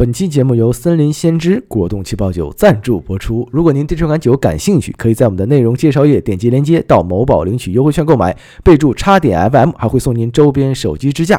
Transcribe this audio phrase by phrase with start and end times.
[0.00, 3.46] 本期节目由森林先知果冻气泡酒赞助播出。
[3.52, 8.34] 如果您对这款酒感兴趣，可以在我们的内容介绍页点击链接到某宝领取优惠券购买，
[8.64, 11.38] 备注“叉点 FM”，还会送您周边手机支架。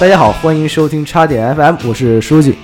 [0.00, 2.54] 大家好，欢迎收听叉点 FM，我是书记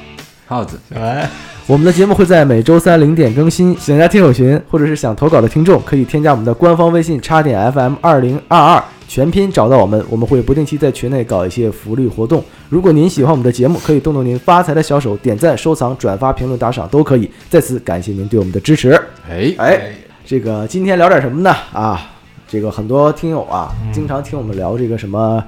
[0.47, 0.81] 耗子。
[0.95, 1.29] 哎，
[1.67, 12.43] 我们的节目会在每周三零点更新，想加听友群或者是想投稿的听众，可以添加我们的官方微信叉点 FM 二零二二，全拼找到我们，我们会不定期在群内搞一些福利活动。
[12.71, 17.31] 如果您喜欢我们的节目，可以动动您发财的小手，点赞、收藏、转发、评论、打赏都可以。
[17.51, 18.99] 在此感谢您对我们的支持。
[19.29, 19.93] 哎哎，
[20.25, 21.55] 这个今天聊点什么呢？
[21.75, 22.01] 啊，
[22.49, 25.45] 这个很多听友啊，经常听我们聊这个什么，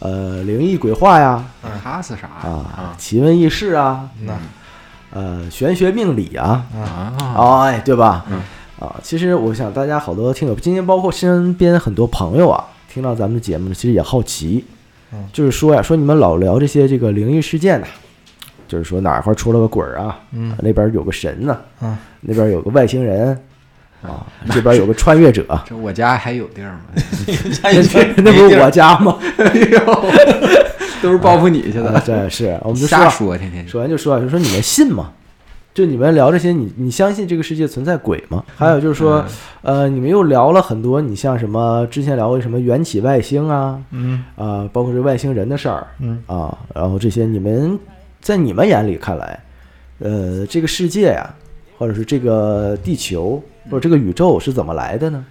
[0.00, 1.44] 呃，灵异鬼话呀，
[1.82, 2.28] 哈是啥？
[2.28, 4.38] 啊，奇闻异事啊，那
[5.10, 6.64] 呃，玄学命理啊，
[7.34, 7.62] 啊？
[7.64, 8.24] 哎，对吧？
[8.30, 8.40] 嗯。
[8.78, 14.64] 啊，其实我想大家好多听友，今天包括身边很多朋友啊，听到咱们的节目，其实也好奇，
[15.12, 15.24] 嗯。
[15.32, 17.86] 就是说呀，说你们老聊这些这个灵异事件呢、
[18.68, 20.56] 就是说哪块儿出了个鬼儿啊，嗯。
[20.62, 21.98] 那边有个神呢、嗯。
[22.20, 23.36] 那边有个外星人
[24.02, 26.80] 啊， 这边有个穿越者， 这我家还有地儿吗？
[28.16, 29.18] 那那不是我家吗？
[29.38, 30.04] 哎呦，
[31.02, 35.12] 都是报复你去啊的，对，是我们就说说，天天首先就说啊，就说你们信吗？
[35.74, 38.42] 就你们聊这些，你你相信这个世界存在鬼吗？
[38.56, 39.24] 还有就是说，
[39.62, 47.78] 呃，你们又聊了很多，你像什么之前聊过什么缘起外星啊，嗯啊、包括这外星人的事儿嗯啊，然后这些你们
[48.20, 49.38] 在你们眼里看来，
[50.00, 51.32] 呃，这个世界呀、
[51.78, 53.40] 或者是这个地球
[53.70, 55.24] 或者这个宇宙是怎么来的呢？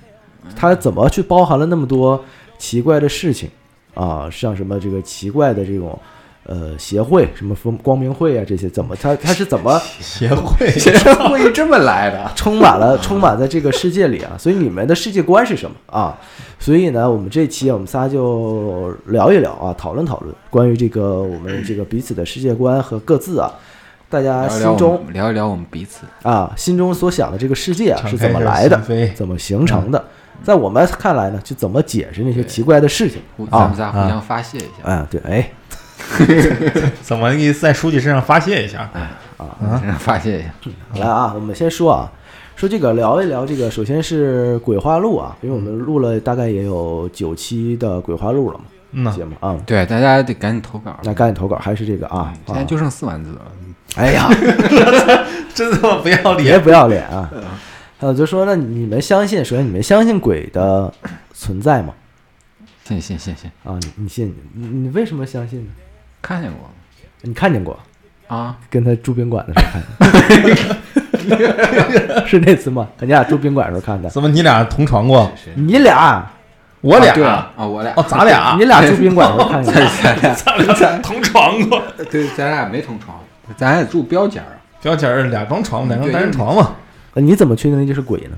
[0.55, 2.23] 它怎么去包含了那么多
[2.57, 3.49] 奇怪的事情
[3.93, 4.29] 啊？
[4.31, 5.99] 像什么这个奇怪的这种
[6.45, 12.31] 呃协会，什么风光明会啊这些，怎么它它是怎么协会协会 这么来的？
[12.35, 14.37] 充满了充满在这个世界里啊？
[14.37, 16.17] 所以你们的世界观是什么啊？
[16.59, 23.53] 所以呢，我们这期我们仨就聊一聊啊，讨论讨论关于这个我们这个彼此的世界观和各自啊，
[24.09, 26.05] 大家聊一聊我心中聊一聊我们彼此。
[26.23, 28.81] 啊心中所想的这个世界啊是怎么来的
[29.15, 30.03] 怎么形成的，
[30.43, 35.51] 在我们看来呢，就怎么解释那些奇怪的事情互咱啊们仨互相发泄一下，啊，对，哎
[37.01, 38.89] 怎么给在书记身上发泄一下？
[39.37, 40.49] 互相发泄一下。
[41.01, 42.11] 来啊，我们先说啊，
[42.55, 50.95] 说这个聊一聊这个，首先是《鬼话录》啊，因为我们录了大概也有九期的《鬼话录》了嘛，嗯，节目啊，对，大家得赶紧投稿。
[51.03, 53.41] 那赶紧投稿，还是这个啊，啊现在就剩四万字了。
[53.97, 54.29] 哎呀，
[55.53, 56.61] 真他妈不要脸别脸！
[56.63, 57.29] 不要脸啊！
[57.99, 60.93] 还有，就说那你们相信，首先你们相信鬼的
[61.33, 61.93] 存在吗？
[62.83, 64.33] 信信信信，啊，你你信？
[64.53, 65.71] 你你为什么相信呢？
[66.21, 66.69] 看见过
[67.21, 67.77] 你看见过？
[68.27, 68.55] 啊？
[68.69, 72.87] 跟他住宾馆的时候看见， 是那次吗？
[72.99, 74.09] 你俩住宾馆的时候看的？
[74.09, 75.31] 怎么你俩同床过？
[75.55, 76.29] 你俩，
[76.81, 79.73] 我俩啊对啊，啊，我俩哦，咱俩你俩住宾馆的时候看见？
[80.35, 81.81] 咱 俩咱俩同床过。
[82.11, 83.17] 对，咱俩没同床，
[83.55, 84.57] 咱也住标间儿。
[84.81, 86.75] 标间儿俩张床，两张单人床嘛。
[87.13, 88.37] 呃你怎么确定那就是鬼呢？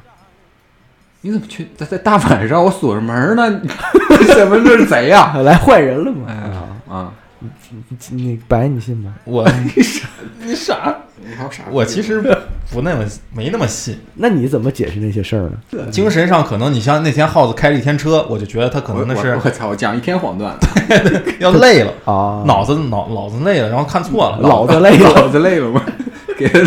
[1.22, 3.50] 你怎么去在在大晚上我锁着门呢？
[3.50, 5.36] 你 怎么这是贼呀？
[5.44, 6.25] 来坏人了吗？
[6.30, 7.12] 哎呀啊！
[7.40, 7.50] 你
[8.12, 9.14] 你白你信吗？
[9.26, 9.48] 我
[10.44, 10.96] 你傻？
[11.22, 12.22] 你好傻我其实
[12.72, 14.00] 不那么没那么信。
[14.16, 15.86] 那你怎么解释那些事儿呢？
[15.92, 19.68] 精神上可能你像那天耗子开了一天车，我就觉得他可能那是我我操！
[19.70, 20.68] 我讲一天黄段子，
[21.40, 24.40] 要累了，啊，脑子脑脑子累了，然后看错了。
[24.42, 25.82] 脑子累了，老子累了吗？
[26.38, 26.60] 给他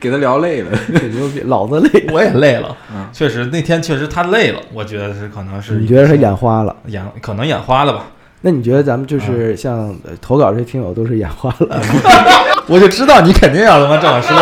[0.00, 0.70] 给他聊累了。
[0.98, 2.06] 挺牛逼，老子累。
[2.10, 6.74] 我也累了嗯，确实那天确实他累了，我觉得是可能是你觉得他眼花了？
[6.86, 8.06] 眼可能眼花了吧？
[8.42, 11.80] 那你觉得咱们就是像呃投稿这些听友都是眼花了？
[12.66, 14.36] 我就知道你肯定要他妈这么说，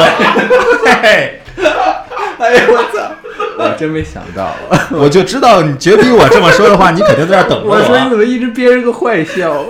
[0.85, 1.41] 嘿嘿，
[2.39, 3.11] 哎呦我操！
[3.59, 4.55] 我真没想到，
[4.93, 8.09] 我就知道你绝逼我这么说的话，你肯定在这儿等着我我说你。
[8.11, 9.65] 怎么一直憋着个坏笑？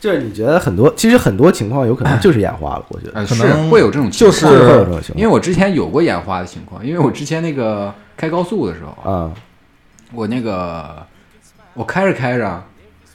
[0.00, 9.30] 就是你觉得很多，其实很多情况有可能就是眼花了，我觉得呃，是可能会有这种情况，就是会有这种情况因为我之前有过眼花的情况，因为我之前那个开高速的时候，啊
[10.12, 11.04] 我那个
[11.76, 12.64] 我开着开着，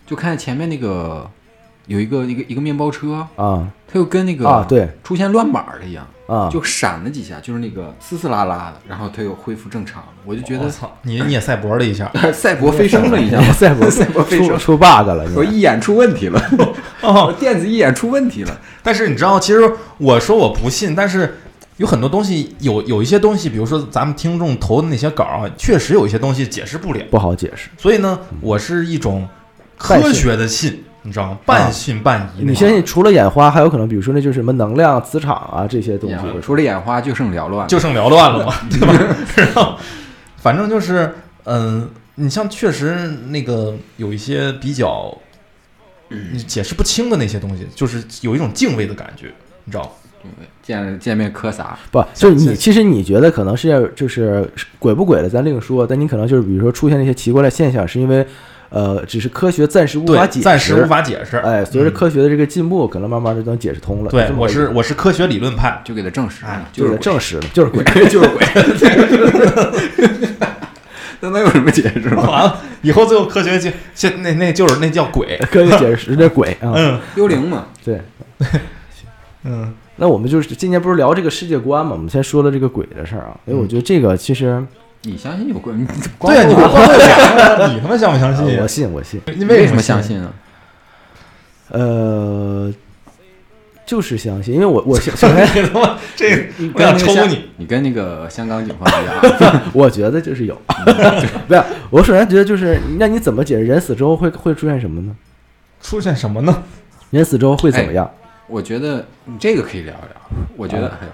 [0.05, 1.29] 就看见前面那个
[1.87, 10.07] 有一个一个一个面包车，啊它又跟那个啊，对出现乱码了一样，啊，就闪了几下，就是那个嘶嘶啦啦的，然后它又恢复正常了。
[10.23, 16.41] 我就觉得操，你你也赛博了一下， 赛博飞升了一下，赛博 赛博飞升，出出 bug 了，我你一眼出问题了，
[17.01, 18.57] 哦，电子一眼出问题了。
[18.81, 21.39] 但是你知道，其实我说我不信，但是
[21.81, 27.03] 有很多东西，有有一些东西，比如说咱们听众投的那些稿儿，确实有一些东西解释不了。
[27.09, 27.71] 不好解释。
[27.75, 29.27] 所以呢，我是一种
[29.79, 31.39] 科学的信，你知道吗？
[31.43, 32.43] 半信半疑。
[32.45, 36.15] 你相信除了眼花，还有可能，比如说那就是什么能量、磁场啊这些东西。
[36.39, 39.15] 除了眼花，就剩缭乱，就剩缭乱了嘛， 对吧？
[39.35, 39.75] 然后，
[40.37, 41.11] 反正就是，
[41.45, 45.17] 嗯，你像确实那个有一些比较
[46.09, 49.89] 你解释不清的那些东西，就是有一种敬畏的感觉，你知道吗？
[50.61, 54.47] 见见面磕仨，不，就是你其实你觉得可能是就是
[54.79, 55.85] 鬼不鬼的，咱另说。
[55.85, 58.25] 但你可能就是比如说出现那些奇怪的现象，是因为
[58.69, 61.37] 呃，只是科学暂时无法，解释，暂时无法解释。
[61.37, 64.09] 哎，随着嗯科学的这个进步，可能慢慢就能解释通了。
[64.11, 67.83] 对我是我是科学理论派，就给他证实哎了，就是是证实了，就是鬼。
[68.07, 68.45] 就是鬼，
[71.19, 72.23] 那能有什么解释吗？
[72.31, 77.99] 完了以后最后科学就现那那就是那叫鬼，科学解释这鬼啊，嗯幽灵嘛，对。
[79.43, 81.91] 嗯那我们就是今年不是聊这个世界观嘛？
[81.91, 84.59] 我们先说了这个鬼的事儿啊，因为我觉得这个其实
[85.03, 85.71] 你相信有鬼？
[85.75, 85.85] 你
[86.19, 88.57] 对啊，你光不光讲，你他妈相不相啊信？
[88.59, 89.21] 我信，我信。
[89.37, 90.01] 你为什什么相？
[90.01, 90.33] 信呢？
[91.69, 92.73] 呃，
[93.85, 97.45] 就是相信，因为我我首先 你他妈这我想跟那个香抽你！
[97.57, 100.59] 你跟那个香港警方一样， 我觉得就是有，
[101.47, 105.15] 不是，我首先觉得就是，那你怎么解释人死之后会会出现什么呢？
[105.79, 106.63] 出现什么呢？
[107.11, 108.09] 人死之后会怎么样？
[108.47, 110.45] 我觉得你这个可以聊一聊。
[110.57, 111.07] 我觉得，哎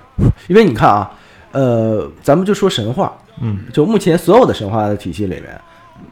[0.47, 1.11] 因为你看啊，
[1.51, 5.59] 呃，咱们就说神话，嗯，就目前所有的神话的体系里面，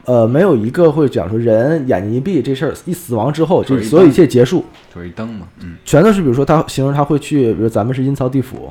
[0.04, 4.64] 呃，没有一个会讲说人眼睛一闭这事儿一死亡之后，就就是所有一切结束，
[4.94, 8.70] 就是一灯嘛，嗯，全都是比如说他形容他会去，比如咱们是阴曹地府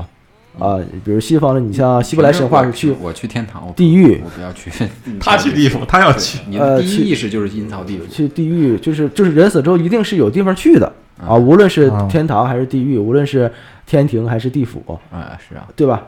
[0.60, 4.22] 啊，比如西方的，你像希伯来神话是去我去天堂，我地狱。
[4.24, 4.72] 我不要去。
[5.20, 6.40] 他去地府，他要去。
[6.48, 12.08] 你的第呃去一意识就是阴曹地府，去地狱，就是就是人死之后一定是有地方去的啊，无论是啊。
[12.10, 13.52] 天堂还是地狱，无论是
[13.86, 16.08] 天庭还是地府，啊，是啊，对吧？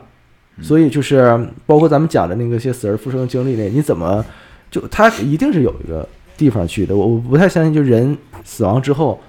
[0.60, 4.24] 所以就是包括咱们讲的那个些死而复生的经历那，你怎么
[4.70, 6.06] 就他一定是有一个
[6.36, 6.96] 地方去的。
[6.96, 9.20] 我我不太相信，就人死亡之后，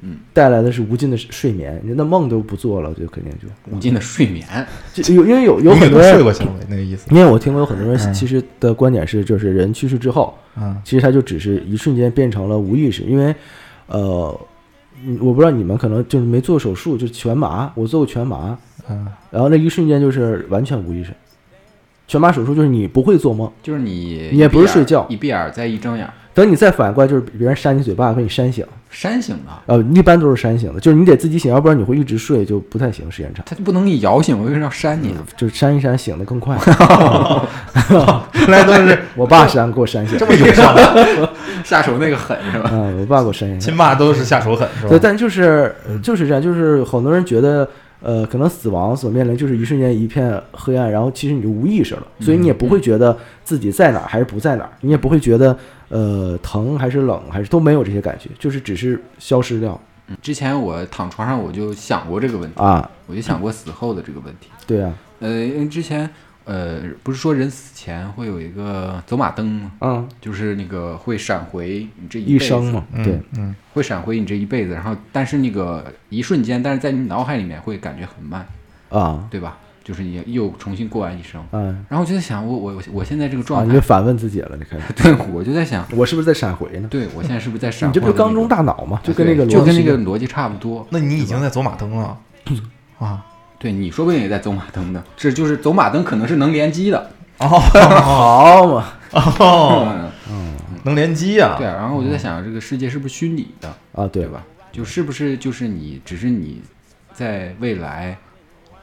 [0.00, 3.46] 嗯，带来的是无尽的睡眠，你那梦都不做了，就肯定就。
[3.70, 4.44] 无尽的睡眠，
[4.92, 7.06] 就有因为有有很多人，都睡过行为那个意思。
[7.10, 8.12] 因为我听过有很多人嗯。
[8.12, 10.76] 其实的观点是，就是人去世之后，嗯。
[10.84, 13.32] 其实他就只是一瞬间变成了无意识，因为
[13.86, 14.38] 呃，嗯
[15.20, 18.56] 我不知道你们可能就是没做手术，就全麻，我做过全麻，
[18.88, 21.12] 嗯然后那一瞬间就是完全无意识。
[22.06, 28.64] 全麻手术就是你不会做梦，就是你你也不是睡觉一闭眼再一睁眼，等你再反应过来，就是别人扇你嘴巴把你扇醒。
[28.94, 33.44] 扇醒的，呃，一般都是扇醒的，就是你得自己醒，要不然你会一直睡，就不太行，时间长。
[33.44, 35.24] 他就不能给你摇醒，我为什么要扇你呢？
[35.36, 36.56] 就是扇一扇醒的更快。
[38.34, 40.74] 原来都是 我爸扇给我扇醒这，么有效，
[41.64, 42.70] 下手那个狠是吧？
[42.72, 43.58] 嗯，我爸给我扇醒。
[43.58, 45.00] 亲爸都是下手狠，是对，吧？
[45.02, 47.68] 但就是呃就是这样，就是很多人觉得，
[48.00, 55.56] 呃，可能死亡所面临就是一瞬间一片黑暗，然后其实你就无意识了，所以你也不会觉得自己在哪儿还是不在哪儿，你也不会觉得
[55.88, 59.80] 呃疼还是冷还是都没有这些感觉，就是只是消失掉。
[60.06, 64.50] 嗯之前我躺床上我就想过这个问题，啊，我就想过死后的这个问题。
[64.66, 66.08] 对啊，呃，因为之前
[66.44, 69.72] 呃不是说人死前会有一个走马灯吗？
[69.80, 78.46] 嗯，就是那个会闪回你这一辈子，生嘛，对，嗯，会闪回你这一辈子，然后但是那个一瞬间，但是在你脑海里面会感觉很慢，
[78.90, 79.56] 啊，对吧？
[79.84, 81.40] 就是你又重新过完一生。
[81.52, 86.88] 嗯，然后我就在想，我我我现在这个啊，状态你就，反问自己了，你开始， 对，我就在想，我是不是在闪回呢？
[86.90, 87.88] 对我现在是不是在闪？
[87.88, 88.98] 你这不是缸中大脑吗？
[89.04, 90.86] 就跟那个就跟那逻辑个逻辑差不多。
[90.90, 92.18] 那你已经在走马灯了
[92.98, 93.24] 啊？
[93.58, 97.10] 对你说不定也在走马灯呢，这就是走马灯可能是能联机的。
[97.38, 100.54] 哦好嘛，哦，嗯，
[100.84, 101.56] 能联机啊？
[101.58, 101.74] 对啊。
[101.74, 104.28] 然后我就在想，这个世界是不是虚拟的，啊，对对？
[104.28, 104.44] 吧？
[104.70, 106.60] 就是不是就是你，只是你
[107.12, 108.16] 在未来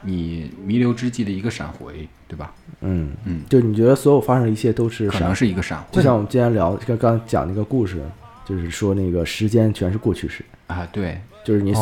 [0.04, 2.52] 你弥留之际的一个闪回，对吧？
[2.80, 8.02] 嗯，嗯，就你觉得所有发生的一切都是闪可能是一个闪回就像我们今天聊，刚刚讲那个故事，
[8.44, 11.72] 就是说那个时间全是过去式，啊，对，就是你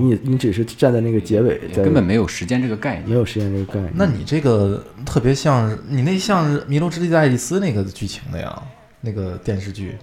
[0.00, 3.08] 你你只是站在那个结尾，根本没有时间这个概念。
[3.08, 3.92] 没有时间这个概念。
[3.94, 8.62] 那你这个特别像你那像《弥留之际的爱丽丝》那个剧情的呀，
[9.00, 9.96] 那个电视剧，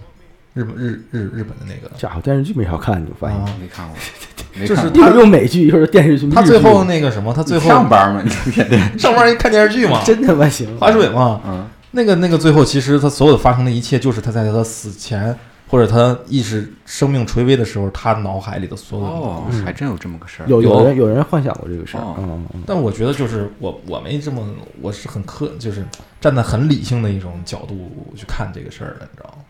[0.54, 1.94] 日本日日日本的那个。
[1.96, 3.96] 家伙电视剧没少看，你就发现，啊没看过，
[4.54, 8.22] 没就是看过一会儿用美剧，又是电视剧，他最后那个什么，他最后 上班嘛？
[8.22, 11.40] 你天天，上班一看电视剧嘛，真他妈行，划水嘛。
[11.46, 15.36] 嗯，那个那个最后，其实他所有的发生的一切，就是他在他死前
[15.68, 20.46] 或者他意识生命垂危的时候，他脑海里的所有的哦东西。，还真有这么个事儿。
[20.48, 24.44] 有有有人有人幻想过这个事儿，哦嗯嗯嗯，但我觉得就是我我没这么，
[24.80, 25.84] 我是很科，就是
[26.20, 29.44] 站在很理性的一种角度去看这个事儿的，你知道吗？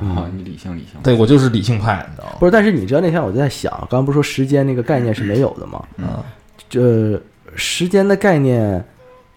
[0.00, 1.00] 啊，你理性理性。
[1.02, 2.36] 对我就是理性派，你知道吗？
[2.38, 5.82] 不是，但是你知道那天我就在想，刚刚不是说时间那个概念是没有的吗？
[5.96, 6.24] 嗯啊，
[6.68, 7.20] 这
[7.54, 8.84] 时间的概念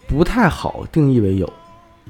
[0.08, 1.51] 不太好定义为有，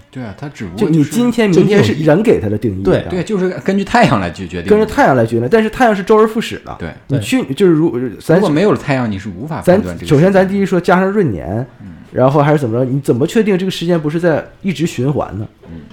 [0.09, 6.75] 对啊，它只不就过就你今天、明天是人给它的定义，对对，就是根据太阳来决决定的，跟着太阳来决定，但是太阳是周而复始的。
[6.79, 6.89] 对。
[7.07, 10.07] 你去就是如咱如果没有了太阳，你是无法咱判断这个。
[10.07, 11.65] 首先咱第一说加上闰年，
[12.11, 12.89] 然后还是怎么着？
[12.89, 15.47] 你怎么确定这个时间不是在一直循环呢？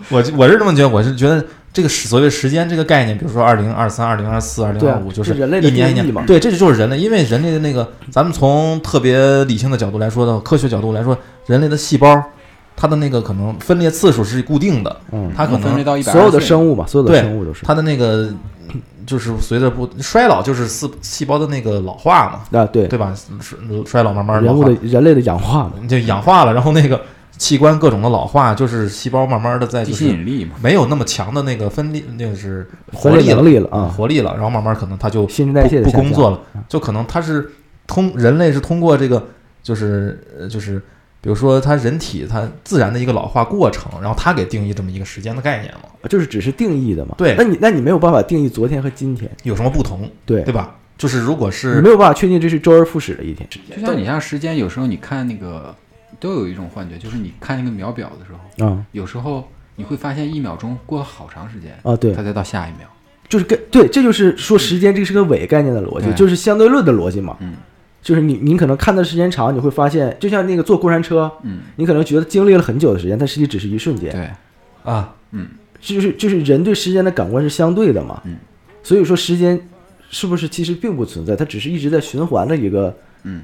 [0.09, 1.45] 我我是这么觉得，我是觉得
[1.77, 11.15] 这个时所谓时间这个概念，比如说二零二三、二零二四、二零二五，就是是人类的一年一定义嘛年，对，这就是人类，因为人类的那个，咱们从特别理性的角度来说的，科学角度来说，
[11.45, 12.19] 人类的细胞，
[12.75, 18.31] 它的那个可能分裂次数是固定的，嗯，它可能分裂到一百，所有的生物嘛，所有的生物都是它的那个
[19.07, 23.13] 就是随着不衰老，就是细细胞的那个老化嘛，啊，对，对吧？
[23.43, 26.99] 衰衰老慢慢老化人物的，人类的氧化嘛，就氧化了，然后那个
[27.39, 37.51] 器官各种的老化，就是细胞慢慢的在地就是引力嘛，没有那么强的那个分裂，那个是活力了力了啊，活力了，然后慢慢可能它就新陈代谢的不不工作了，就可能它是
[37.87, 39.29] 通人类是通过这个
[39.63, 40.79] 就是呃就是
[41.21, 47.15] 比如说它人体它自然的一个老化过程，然后它给定义这么一个时间的概念嘛，就是只是定义的嘛。
[47.19, 47.35] 对。
[47.37, 50.77] 那你那你没有办法定义昨天和今天，有什么不同，对对吧？
[50.97, 53.47] 就是如果你是没有办法确定这是周而复始的一天。
[53.51, 55.75] 就像你像时间，有时候你看那个
[56.19, 58.85] 都有一种幻觉，就是你看那个秒表的时候，啊。
[58.93, 62.13] 有时候你会发现一秒钟过了好长时间，啊，对。
[62.13, 62.89] 它，才到下一秒。
[63.29, 67.37] 就是跟对，这就是说时间这是个伪概念的逻辑，对就是相对论的逻辑嘛。
[67.41, 67.55] 嗯。
[68.03, 74.13] 就是你你可能看的时间长，你会发现，就像那个坐过山车，嗯，你可能觉得经历了很久的时间，但实际只是一瞬间。
[74.13, 74.31] 对，
[74.85, 75.49] 啊，嗯，
[75.81, 78.23] 就是就是人对时间的感官是相对的嘛。
[78.25, 78.37] 嗯，
[78.85, 79.61] 所以说时间
[80.09, 83.43] 是不是其实并不存在，它只是一直在循环的一个嗯，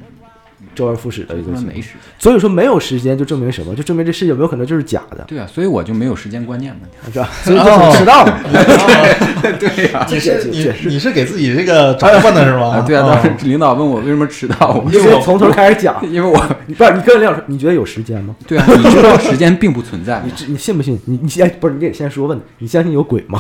[0.75, 1.63] 周而复始的一个情况。
[1.65, 1.99] 他妈没时间。
[2.19, 3.75] 所以说没有时间就证明什么？
[3.75, 6.81] 就证明这世界有没有可能就是假的，对啊，所以我就没有时间观念嘛。
[7.13, 7.29] 是吧？
[7.43, 8.41] 所以就很迟到了。
[9.59, 12.77] 对呀、你是你解释解释你是给自己这个找换的是吗？
[12.77, 15.97] 啊，对啊，哦当时领导问我为什么迟到，我你直接从头开始讲。
[16.09, 18.35] 因为我你不是你跟领导说，你觉得有时间吗？
[18.47, 20.33] 对啊，你知道时间并不存在你？
[20.47, 20.99] 你信不信？
[21.07, 23.39] 你你先不是你得先说问你相信有鬼吗？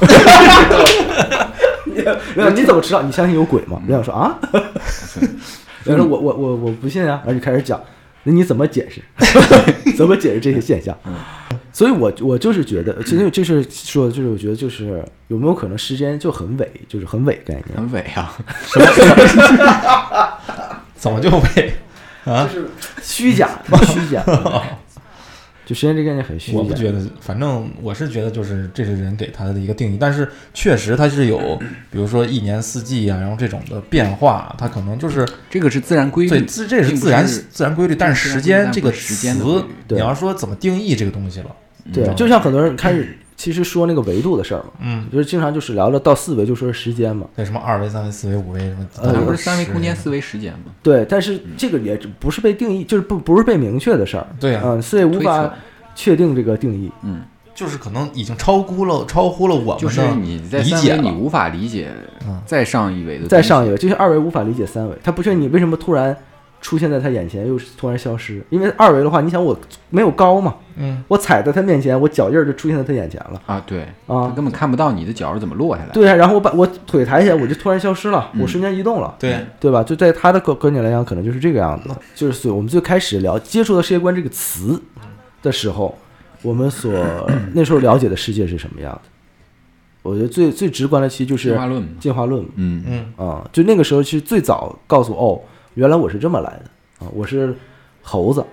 [2.35, 3.03] 领导你怎么知道？
[3.03, 3.81] 你相信有鬼吗？
[3.87, 4.37] 领导说啊，
[5.85, 7.81] 领导说我我我我不信啊，然后就开始讲，
[8.25, 9.03] 那你怎么解释？
[9.97, 10.97] 怎么解释这些现象？
[11.73, 18.37] 所以我我就是觉得，其实这是说，就是我觉得就是有没有可能时间就很伪，就是很伪概念，很伪啊
[20.95, 21.75] 怎么就伪
[22.25, 22.47] 啊？
[22.53, 22.69] 就是
[23.03, 23.49] 虚假，
[23.87, 24.23] 虚假。
[25.73, 26.59] 就时间这个概念很虚假。
[26.59, 31.39] 我不觉得，反正我是觉得就是这是人给他的一个定义，但是确实它是有，
[31.91, 36.31] 比如说一年四季啊，然后这种的变化，它可能就是这个是自然规律。
[36.31, 41.57] 对自这是自然是自然规律，但是时间这个时间词你要说怎么定义这个东西了，
[41.91, 50.67] 对，嗯就像很多人开始其实说那个维度的事儿嘛，嗯，就是经常就是聊聊到四维就说是时间嘛，对什么二维、三维、四维、五维什么，呃它不是三维空间、四维时间嘛？
[50.81, 55.53] 对，但是这个也不是被定义，就是不不是被明确的事儿，对啊，嗯，所以无法，
[55.97, 57.23] 确定这个定义，嗯，
[57.53, 60.97] 就是可能已经超估了超乎了我就是你在理解了。
[60.99, 61.91] 三维你无法理解
[62.25, 62.41] 嗯。
[62.47, 66.17] 再上一维的，再上一维，就像二维无法理解三维，它不确定你为什么突然
[66.63, 69.55] 出现在他眼前又突然消失，因为二维的话，你想我
[69.91, 75.93] 没有高嘛，嗯，我踩在他面前，我脚印儿就出现在他眼前了啊，对，他啊，根本看不到你的脚是怎么落下来的。
[75.93, 79.15] 对啊，然后我把我腿抬起来，我就突然消失了，我嗯瞬间移动了。
[79.19, 79.83] 对，对吧？
[79.83, 81.91] 就在他的观观点来讲，可能就是这个样子。
[82.15, 84.81] 就是所以我们最开始聊接触到世界观这个词
[85.43, 85.99] 的时候，
[86.43, 86.93] 我们所
[87.53, 89.01] 那时候了解的世界是什么样的？
[90.03, 95.41] 我觉得最最直观的其实就是进化论嘛，进化论嘛，嗯嗯，啊、就那个时候其实最早告诉哦，
[95.75, 97.55] 原来我是这么来的啊，我是
[98.03, 98.45] 猴子，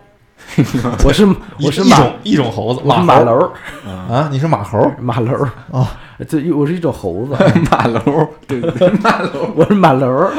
[1.03, 1.27] 我是
[1.61, 3.03] 我是马一一种一种猴子，马猴。
[3.03, 3.51] 马楼
[3.85, 5.31] 啊，你是马猴马楼
[5.71, 5.97] 啊，
[6.27, 7.35] 这我是一种猴子，
[7.71, 8.01] 马楼，
[8.47, 10.29] 对对对， 马楼，我是马楼。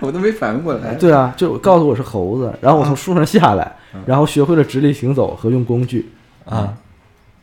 [0.00, 0.94] 我都没反应过来。
[0.96, 6.10] 对啊，就告诉我是猴子，然后我从树上下来，然后学会了直立行走和用工具。
[6.44, 6.74] 啊，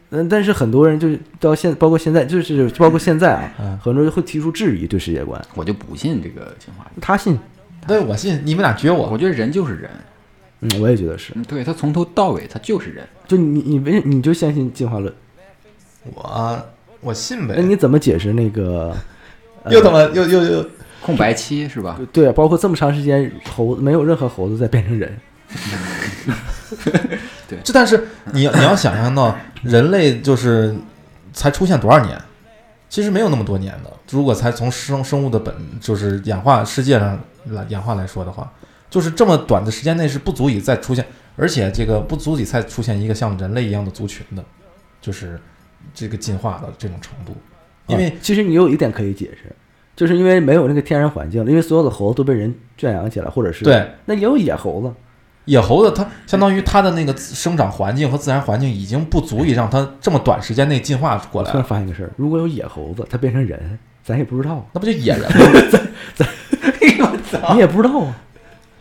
[0.09, 5.41] 嗯，但是很多人就是到现，包括现在，就是包括现在啊，嗯，很多人会提出质疑对世界观。
[5.55, 7.39] 我就不信这个进化，他信，
[7.87, 9.89] 对我信，你们俩撅我我，觉得人就是人，
[10.61, 11.33] 嗯，我也觉得是。
[11.35, 13.07] 嗯，对他从头到尾他就是人。
[13.27, 15.13] 就你你为你就相信进化论？
[16.13, 16.65] 我
[17.01, 18.95] 我信呗那，你怎么解释那个？
[19.63, 20.65] 呃又他妈又又又
[21.01, 21.99] 空白期是吧？
[22.13, 25.17] 对啊，包括这么长时间猴子没有任何猴子在变成人。
[27.47, 30.75] 对这但是你要你要想象到人类就是
[31.33, 32.17] 才出现多少年，
[32.89, 33.93] 其实没有那么多年的。
[34.09, 38.51] 如果才从生生物的本就是演化世界上来演化来说的话，
[38.89, 41.05] 就是这么短的时间内是不足以再出现，
[41.35, 44.43] 而且这个不足以再出现一个像人类一样的族群的，
[44.99, 45.39] 就是
[45.93, 47.35] 这个进化的这种程度。
[47.85, 49.55] 因为啊其实你有一点可以解释，
[49.95, 54.91] 就是因为没有那个天然环境了，因为所有的猴子都被人圈养起来，或者是对，那也有野猴子，
[55.45, 65.79] 野猴子它相当于它的那个生长环境和自然环境已经不足以让它这么短时间内进化过来突然发现个事儿，如果有野猴子，它变成人，咱也不知道，那不就野人吗？
[67.53, 68.13] 你也不知道啊，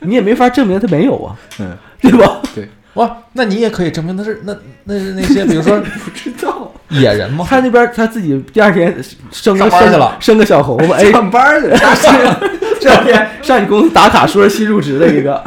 [0.00, 2.40] 你也没法证明它没有啊，嗯，对吧？
[2.94, 6.72] 哇，那你也可以证明它是那那是那些比如说不知道。
[6.90, 7.46] 野人吗？
[7.46, 8.86] 他那边他自己第二天
[9.30, 11.78] 生个生上班去了生个小猴子，哎，上班去了，
[12.80, 15.44] 这两天上你公司打卡说是新入职的一个，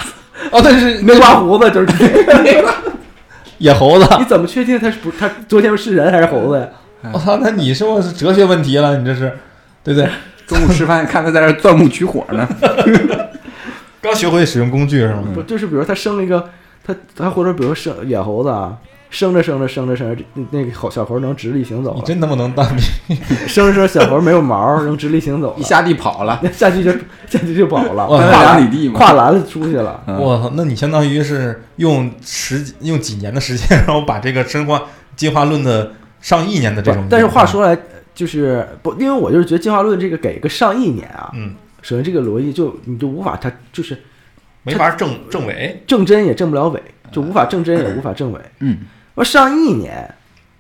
[0.52, 1.88] 哦，但是没刮胡子，就是
[3.60, 4.08] 野猴子。
[4.18, 6.68] 你怎么确定他是不他昨天是人还是猴子呀？
[7.14, 9.32] 我操，那你说是哲学问题了，你这是
[9.84, 10.10] 对不对？
[10.48, 12.48] 中午吃饭看他在这钻木取火呢，
[14.02, 15.24] 刚学会使用工具是吗？
[15.34, 16.50] 不就是比如他生了一个
[16.86, 18.76] 他他或者比如生野猴子啊，
[19.12, 23.16] 生着生着生着生着，那个猴小猴能直立行走了，你真他妈能当兵？
[23.46, 26.92] 生着生着小猴没有毛 能直立行走了，一下地跑了，那 下去就
[27.28, 28.98] 下去就跑了，哇跨两栏里地嘛。
[28.98, 30.02] 跨栏子出去了。
[30.08, 30.18] 嗯。
[30.18, 34.82] 我操，那你相当于是用十几用几年的时间，然后把这个生化
[35.16, 35.92] 进化论的
[36.22, 37.78] 上亿年的这种，但是话，说来，
[38.16, 43.98] 就是不，因为我就是觉得进化论这个给个上亿年啊，嗯，首先这个逻辑就你就无法它就是
[44.64, 48.40] 没法证证伪，正真也正不了伪，就无法正真也无法正伪。
[48.60, 48.78] 嗯，
[49.16, 50.14] 我上亿年，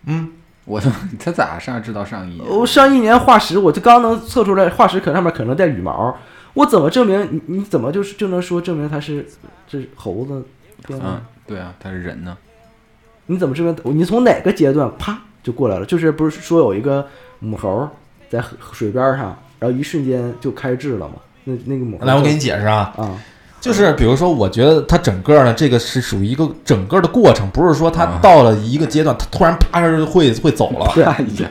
[0.05, 0.31] 嗯，
[0.65, 2.41] 我他他咋上知道上亿？
[2.41, 6.17] 我上亿年化石，我就刚能测出来化石可上面可能带羽毛，
[6.53, 9.25] 我怎么证明你你怎么就是就能说证明它是
[9.67, 10.45] 这是猴子
[10.85, 11.05] 变的？
[11.05, 12.37] 嗯，对啊，它是人呢，
[13.27, 13.75] 你怎么证明？
[13.97, 15.85] 你从哪个阶段啪就过来了？
[15.85, 17.07] 就是不是说有一个
[17.39, 17.89] 母猴
[18.29, 18.43] 在
[18.73, 21.15] 水边上，然后一瞬间就开智了吗？
[21.45, 23.17] 那那个母猴来，我给你解释啊，啊，
[23.61, 28.19] 就是比如说，我觉得它整个呢，这个是属于一个整个的过程，不是说它啊。
[28.21, 30.91] 到了一个阶段，它突然啪就会会走了。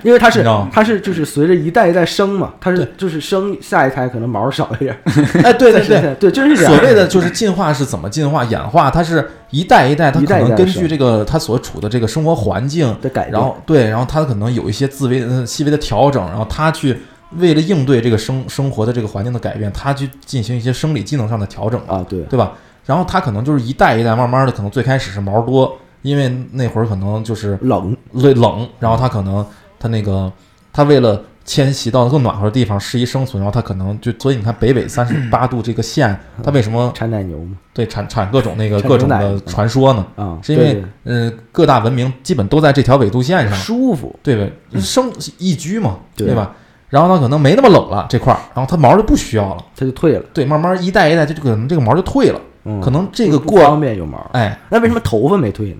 [0.02, 4.98] 因为它是它是就是随着一代一代生嘛，它是就是生下一胎可能毛少一点，
[5.44, 6.74] 哎，对对对，对，就是这样。
[6.74, 16.98] 所谓的就是进化是怎么进化、演化，它是一代一代，它可能根据这个它所处的这个生活环境，的改，然后对，然后它可能有一些自微呃细微的调整，然后它去
[17.36, 22.52] 为了应对这个生生活的这个环境的改变，他去进行一些生理机能上的调整，啊，对，对吧？
[22.86, 27.96] 然后他可能就是一代一代，慢慢的，可能最开始是毛多，因为那会儿可能就是冷。
[28.20, 29.46] 对冷，然后他可能
[29.78, 30.32] 他那个
[30.72, 40.04] 他为了迁徙到更暖和的地方适宜生存，然后他可能就所以你看北纬三十八 度这个线，它为什么产奶牛嘛，对产产各种那个各种的传说呢？
[40.16, 40.84] 啊，是因为对。
[41.04, 46.26] 呃各大文明基本都在这条纬度线上，舒服，对呗，生宜居嘛，对。
[46.26, 46.54] 对吧？
[46.90, 55.76] 然后呢，可能没那么冷了这块儿，然后它毛就不需要了，它就退了，对，慢慢一代一代，就可能这个毛就退了，嗯，可能这个过，方便有毛，哎，那为什么头发没退呢？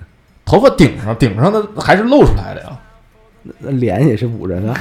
[0.47, 2.69] 头发顶上顶上的还是露出来的呀，
[3.59, 4.73] 那脸也是捂着的，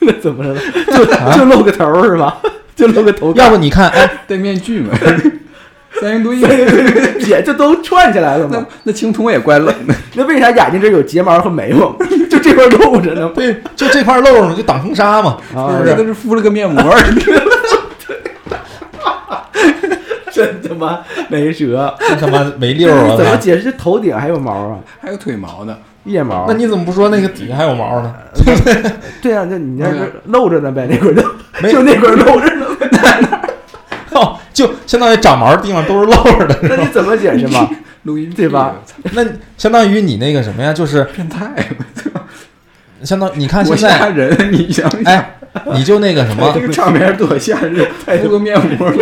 [0.00, 0.58] 那怎么了？
[0.86, 1.04] 就
[1.38, 2.36] 就露个头儿是吧？
[2.76, 4.92] 就露个头，要不你看，哎，戴面具嘛，
[6.00, 6.38] 三星堆，
[7.18, 8.64] 姐，这都串起来了吗。
[8.84, 11.96] 那青铜也怪冷的， 那为啥眼睛这儿有睫毛和眉毛，
[12.30, 13.30] 就这块露着呢？
[13.34, 15.90] 对，就这块露着呢，就挡风沙嘛，啊是不是？
[15.90, 16.82] 这都是敷了个面膜，
[20.30, 21.92] 真他妈没辙！
[21.98, 23.16] 这他妈没溜儿啊！
[23.16, 24.78] 怎么解释这头顶还有毛啊？
[25.00, 26.44] 还有腿毛呢，腋毛？
[26.46, 28.14] 那你怎么不说那个底下还有毛呢？
[29.20, 29.88] 对啊，那你那
[30.26, 31.22] 露着呢呗，那块儿就
[31.60, 32.54] 没就那块儿露着
[34.58, 37.70] 就相当于长毛的地方都是露着的， 那你怎么解释嘛？
[38.02, 38.74] 录音对吧？
[39.12, 39.24] 那
[39.56, 41.52] 相当于你那个什么呀，就是变态，
[43.04, 45.38] 相当你看现在，吓人，你想想，哎，
[45.74, 47.86] 你就那个什么这，个场面多吓人！
[48.20, 48.92] 敷个面膜，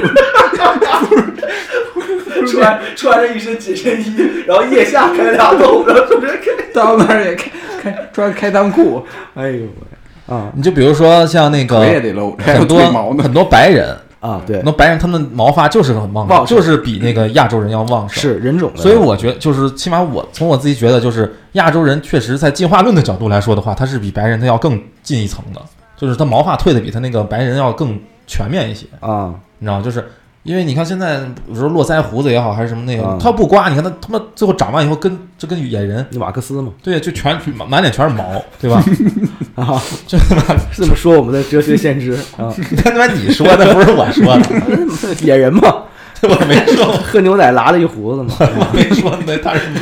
[2.46, 4.14] 穿穿着一身紧身衣，
[4.46, 6.64] 然后腋下开俩洞，然后中间开。
[6.74, 7.50] 到那儿也开
[7.82, 10.34] 开穿开裆裤，哎呦喂！
[10.34, 12.80] 啊你就比如说像那个很多
[13.22, 18.20] 很多白人，啊，对那，白人他们毛发就是很旺盛，就是比那个亚洲人要旺盛。
[18.20, 18.82] 是人种的。
[18.82, 25.60] 所以我觉得，就是起码我从我自己觉得，就是亚洲人确实在进化论的角度来说的话，他是比白人他要更进一层的，
[25.96, 29.84] 就是他毛发退的比他那个白人要更全面一些，啊，你知道吗？
[29.84, 30.04] 就是
[30.46, 33.18] 因为你看现在，比如说络腮胡子也好，还是什么那个，啊。
[33.20, 38.82] 他不刮，你看他他妈最后长完以后跟就跟野人，那马克思嘛，对，就全满满脸全是毛，对吧？
[39.56, 42.54] 啊，这他妈，是这么说我们的哲学先知 啊，
[42.84, 45.82] 他妈你说的不是我说的， 野人嘛，
[46.22, 49.78] 我没说，喝牛奶拉了一胡子嘛，我没说那他是你。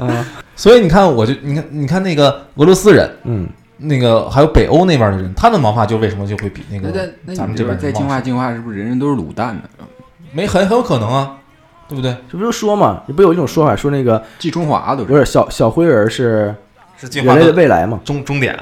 [0.00, 3.46] 啊，所以你看，我就你看，你看那个俄罗斯人，嗯，
[3.82, 9.62] 那个还有北欧那边的人，他的毛发就为什么就会比那那个咱们这边再进化进化，是不是人人都是卤蛋呢？
[10.32, 11.36] 没很很有可能啊，
[11.88, 12.16] 对不对？
[12.30, 16.54] 这不就说嘛，你不有一种说法说那个季中华都是，不是小小灰人是
[16.96, 18.00] 是进人类的未来嘛？
[18.04, 18.58] 终终点，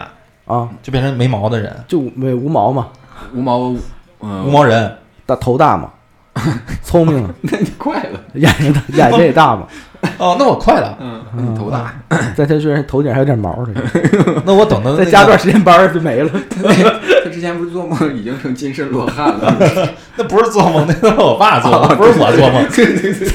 [0.46, 2.88] 啊，就变成没毛的人，就没无毛嘛，
[3.34, 3.74] 无毛，
[4.20, 4.96] 嗯，无毛人。
[5.26, 5.88] 大头大嘛，
[6.82, 9.64] 聪明啊， 那你快了，眼睛大，眼睛也大嘛。
[10.18, 11.94] 哦，那我快了，嗯，你头大，
[12.36, 13.82] 在他虽然头顶还有点毛呢，
[14.44, 16.30] 那我等到再加段时间班就没了。
[17.24, 19.56] 他之前不是做梦已经成金身罗汉了，
[20.16, 22.66] 那不是做梦，那都是我爸做的，不是我做梦。
[22.74, 23.28] 对对对对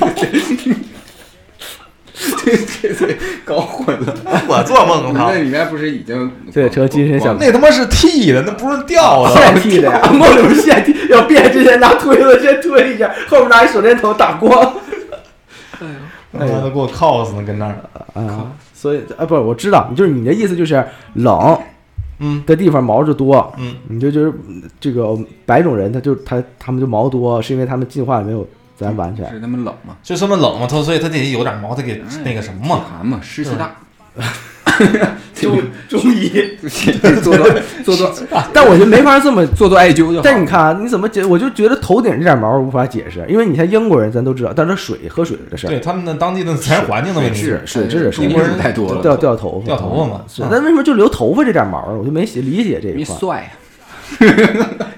[2.45, 4.15] 对对对，搞混了。
[4.47, 9.35] 我做梦那里面不是已经对成金身小那他妈是剃的，那不是掉的。
[9.35, 14.73] 现剃的呀，梦里是现剃，要变之前拿推子先推一下，后面拿一手电筒打光。
[16.39, 17.75] 他妈的给我 cos 呢，跟那儿。
[18.13, 21.59] 啊，所以啊，不是，我知道，就是你的意思就是冷
[22.19, 29.29] 嗯的地方毛就多，嗯，你就就是嗯这个白种人，他就他他们就毛多，是因为他们进化没有咱完全。
[29.33, 32.85] 是他们冷嘛，就这么冷嘛，他所以他得有点毛，他给那个什么嘛。
[32.89, 33.75] 寒嘛，湿气大，
[35.35, 36.31] 中中医，
[37.21, 37.47] 做做
[37.83, 39.45] 做做但我就没法这么。
[39.47, 40.19] 做做艾灸。
[40.23, 41.23] 但你看啊，你怎么解？
[41.25, 51.97] 我就觉得头顶这点毛无法解释，因为你像英国人咱都知道，但是水喝水的事儿，对他们的当地的自然环境的问题是，水质的事儿中国人太多了，掉掉头发，掉头发嘛是，但为什么就留头发这点毛儿？
[51.97, 53.51] 我就没理解这一块儿，没帅呀，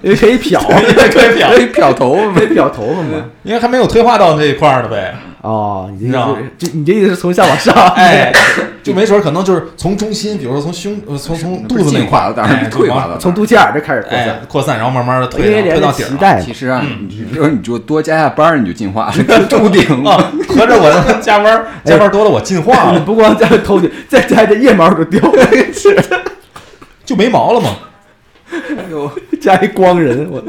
[0.02, 3.24] 因为可以漂， 可以漂可以漂头发嘛可以漂头发嘛。
[3.42, 5.16] 因为还没有退化到这一块儿呢呗。
[5.42, 7.72] 哦，你你知道这就你这意思是从下往上？
[7.94, 8.32] 哎，
[8.82, 13.16] 就没准儿可能就是从中心，比如说从胸，呃从从肚子那块儿，当然哎是退化了。
[13.18, 16.16] 从肚脐眼儿这开始扩哎散，扩散，然后慢慢的因退，为连着然后退到底儿了。
[16.16, 19.14] 脐带其实啊，你就你就多加下班儿，你就进化了，
[19.48, 19.82] 注定。
[20.04, 25.96] 啊，合着我加班儿加班儿多了，我进化了， 你不光加头顶，再加这腋毛都掉了，是
[27.04, 27.76] 就没毛了嘛。
[29.40, 30.42] 加一光人，我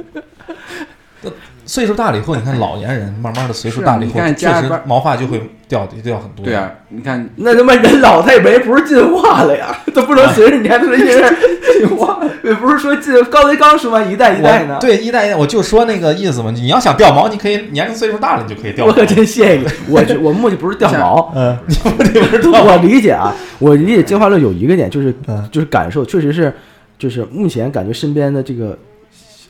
[1.70, 6.44] 岁数大了以后，你看老年人慢慢的岁数大了以后，你看确实毛发就会掉掉很多。
[6.44, 11.36] 对，啊，你看那他妈人老他也没不是进化了呀，他不能随着年龄的人
[11.80, 14.80] 进化， 也不是说进刚才刚说完一代一代呢。
[14.82, 16.50] 对一代一代，我就说那个意思嘛。
[16.50, 18.92] 你要想掉毛，你可以年龄岁数大了，你就可以掉毛。
[18.92, 26.52] 我可真谢谢你， 我我目的不是掉毛，嗯，你不你不是掉毛 我理解啊，我理解进化论有一个点就是嗯就是感受，确实是
[26.98, 28.76] 就是目前感觉身边的这个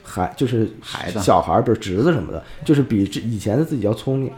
[0.10, 4.32] 孩就是孩子小孩儿，比如侄子什么的，就是比之以前的自己要聪明，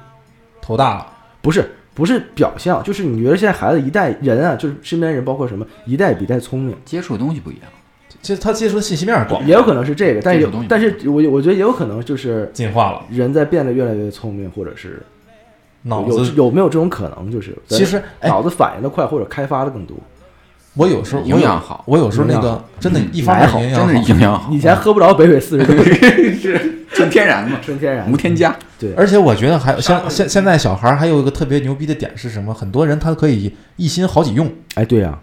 [0.62, 1.07] 头大了，
[1.41, 7.63] 不是不是表象，就是你觉得现在孩子一代人啊，就是身边人包括什么一代比一代聪明，接触的东西不一样，
[8.21, 15.01] 其实他接触的信息面广，也有可能是这个，但是有东但是我我觉得也有可能就是进化了，人在变得越来越聪明，或者是
[15.84, 16.34] 脑子。
[16.36, 17.31] 有没有这种可能？
[17.31, 19.97] 就是其实，哎，脑子反应的快，或者开发的更多。
[20.75, 25.73] 我有时候营养好我有时候那个真的，嗯一方面奶好营养好真的是，营养好，以前喝不着北纬四十度，
[26.93, 28.55] 纯天然嘛，纯天然无添加。
[28.79, 32.53] 对，而且我觉得还有像现现在小孩还有一个特别牛逼的点是什么？
[32.53, 35.17] 很多人他可以一心好几用，哎，对呀、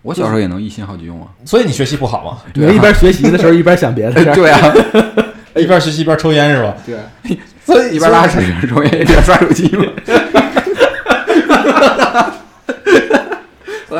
[0.00, 1.28] 我小时候也能一心好几用啊。
[1.44, 2.38] 所以你学习不好嘛？
[2.54, 4.74] 你们一边学习的时候一边想别的事儿， 对啊，
[5.56, 6.74] 一边学习一边抽烟是吧？
[6.86, 6.96] 对，
[7.66, 9.84] 所以一边拉屎一边抽烟一边刷手机嘛。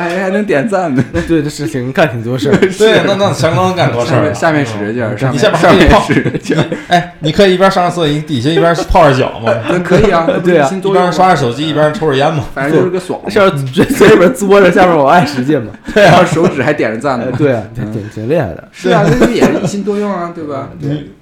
[0.00, 1.04] 还 还能点赞呢。
[1.26, 2.56] 对，这事情干挺多事儿。
[2.78, 4.32] 对，那那相当干多事儿。
[4.34, 12.44] 下面使着劲儿，上面上面使着劲儿， 哎，你可以一边上厕所，底下一边泡着脚嘛，那可以啊，对啊一边刷着手机，一边抽着烟嘛。
[12.54, 13.30] 反正就是个爽嘛。
[13.30, 15.72] 上面嘴嘴里边嘬着，下面往外使劲嘛。
[15.94, 17.36] 然后手指还点着赞呢哎，。
[17.36, 18.68] 对啊，挺挺挺厉害的。
[18.72, 20.68] 是啊，那也是一心多用啊，对吧？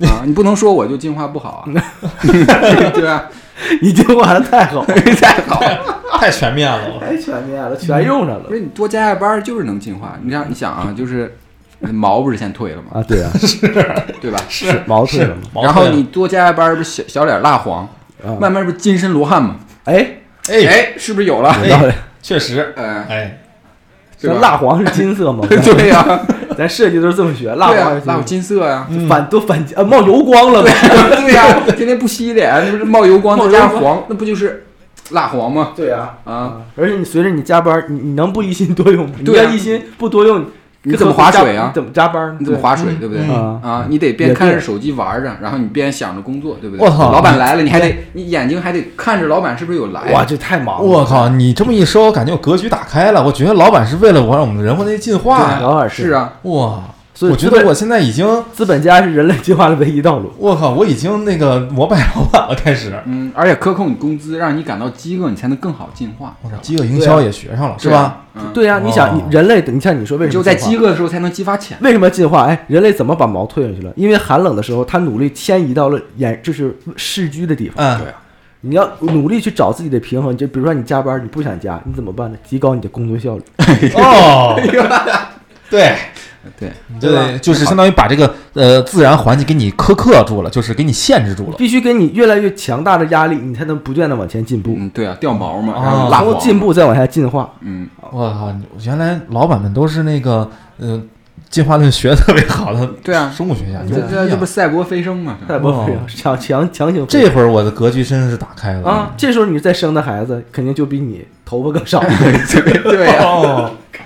[0.08, 1.72] 啊，你不能说我就进化不好啊，
[2.92, 3.24] 对吧？
[3.80, 6.98] 你进化的太好，太好了， 太全面了。
[7.00, 10.18] 太全面了，全用上了不是你多加下班儿就是能进化。
[10.22, 11.36] 你想，你想啊，就是
[11.80, 12.88] 毛不是先退了吗？
[12.94, 13.04] 啊！
[13.06, 13.68] 对啊，是
[14.20, 14.38] 对吧？
[14.48, 17.84] 是毛退了然后你多加下班儿，不是小小脸蜡黄，
[18.24, 19.56] 啊，慢慢不是金身罗汉吗？
[19.84, 21.54] 哎，哎，哎，是不是有了？
[22.22, 23.38] 确实，哎，哎，
[24.18, 25.46] 这蜡黄是金色吗？
[25.48, 26.20] 对呀，
[26.54, 30.72] 咱设计都是这么学，蜡黄，是蜡金色呀，反都反呃冒油光了呗。
[31.20, 34.66] 对呀，天天不洗脸，那不是冒油光冒再加黄，那不就是
[35.10, 35.72] 蜡黄吗？
[35.76, 39.12] 对呀，啊，而且你随着你加班，你你能不一心多用吗？
[39.18, 40.44] 你对啊要一心不多用，
[40.86, 42.36] 你怎么划水啊你怎么加班呢？
[42.38, 43.24] 你怎么划水，对不对？
[43.34, 43.58] 啊？
[43.62, 46.86] 啊，你得边看着手机玩着，然后你边想着工作，对不对？
[46.86, 50.12] 我操老板来了，你还得你眼睛还得看着老板是不是有来。
[50.12, 50.84] 哇，这太忙了！
[50.84, 51.28] 我靠！
[51.30, 53.24] 你这么一说，我感觉我格局打开了。
[53.24, 55.58] 我觉得老板是为了我让我们人类的进化呀。
[55.62, 56.82] 老板是啊，哇！
[57.24, 60.30] 所以我觉得我现在已经，资本家是人类进化的唯一道路。
[60.38, 62.92] 我靠，我已经那个膜拜老板了，开始。
[63.06, 68.20] 嗯，而且克扣你工资，让你感到饥饿，你才能更好进化，我操，饥饿营销也学上了，是对啊吧？？
[68.34, 71.84] 嗯，对呀、你想，人类，你像你说为什么只有在饥饿的时候才能激发潜力。
[71.84, 72.44] 为什么进化？
[72.44, 73.92] 哎，人类怎么把毛退下去了？
[73.96, 77.76] 因为寒冷的时候，他努力迁移到了眼，就是市居的地方。
[77.76, 78.14] 嗯对，啊，
[78.62, 80.37] 你要努力去找自己的平衡。
[80.37, 82.37] 就比如说你加班，你不想加，你怎么办呢？
[82.48, 83.42] 提高你的工作效率。
[83.94, 84.60] 哦，
[85.70, 85.94] 对，
[86.59, 91.57] 对，对，就是相当于把这个呃自然环境给你苛刻住了，就是给你限制住了。
[91.57, 95.83] 必须给你越来越强大的压力，你才能不断的往前进步，嗯，对啊，掉毛嘛，哦。
[95.83, 97.52] 然后蜡从黄进步再往下进化。
[97.61, 98.54] 嗯，我靠，
[98.85, 101.00] 原来老板们都是那个呃
[101.50, 105.38] 进化论学的特别好的对啊，生物学家，这这这啊不是赛博飞升吗？
[105.46, 112.00] 赛博哦飞升强强强行这会儿我的格局真是打开了啊，这时候你再生的孩子，肯定就比你头发更少。
[112.02, 113.70] 对对呀，哦，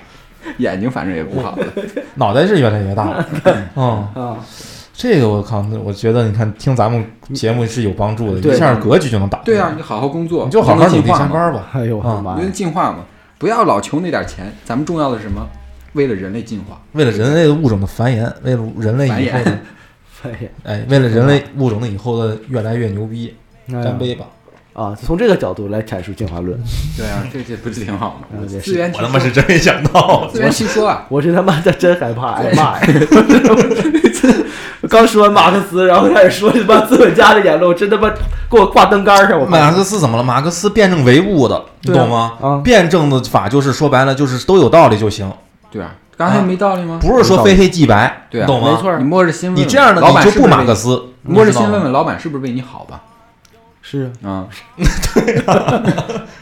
[0.59, 1.65] 眼睛反正也不好了。
[2.15, 3.25] 脑袋是越来越大了。
[3.75, 4.37] 嗯，啊，
[4.93, 9.43] 这个我靠，那我觉得你看听咱们节目是有帮助的，对一下格局就能打开。
[9.45, 11.67] 对啊，你好好工作，你就好好努力进化嘛，上班吧。
[11.73, 12.51] 哎呦我的啊妈呀因为！
[12.51, 12.99] 进化嘛，
[13.37, 15.47] 不要老求那点钱，咱们重要的是什么？
[15.93, 19.57] 为了人类进化，为了人类的物种的繁衍，为了人类以后的
[20.21, 23.33] 繁衍哎，为了人类物种的以后的越来越牛逼，
[23.71, 24.25] 干杯吧！
[24.73, 24.95] 啊！
[24.95, 26.57] 从这个角度来阐述进化论，
[26.95, 28.47] 对啊，这这不是挺好吗嗯？
[28.49, 32.87] 也是自圆我他妈是真没想到，自圆其说啊，我是他妈的真害怕 挨骂呀！
[34.89, 38.09] 刚说完马克思，然后开始说他妈资本家的言论，我真他妈
[38.49, 39.39] 给我挂灯杆上！
[39.39, 40.23] 我马克思怎么了？
[40.23, 42.33] 马克思辩证唯物的，你懂吗？
[42.41, 45.31] 啊辩证的法就是说白了就是都有道理就行，
[45.69, 46.97] 对啊，刚才没道理吗？
[47.01, 48.71] 不是说非黑即白，对啊你懂吗？
[48.71, 53.01] 没错你摸着心问问，你这样的老你就不板是是为马克思，摸着心问问老板是不是为你好吧？
[53.89, 54.11] 是。
[54.23, 54.47] 啊，
[55.15, 55.35] 对。
[55.45, 55.83] 啊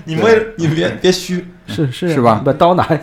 [0.06, 2.14] 你摸你别别虚，是是。
[2.14, 2.42] 是吧？
[2.44, 2.98] 把刀拿下。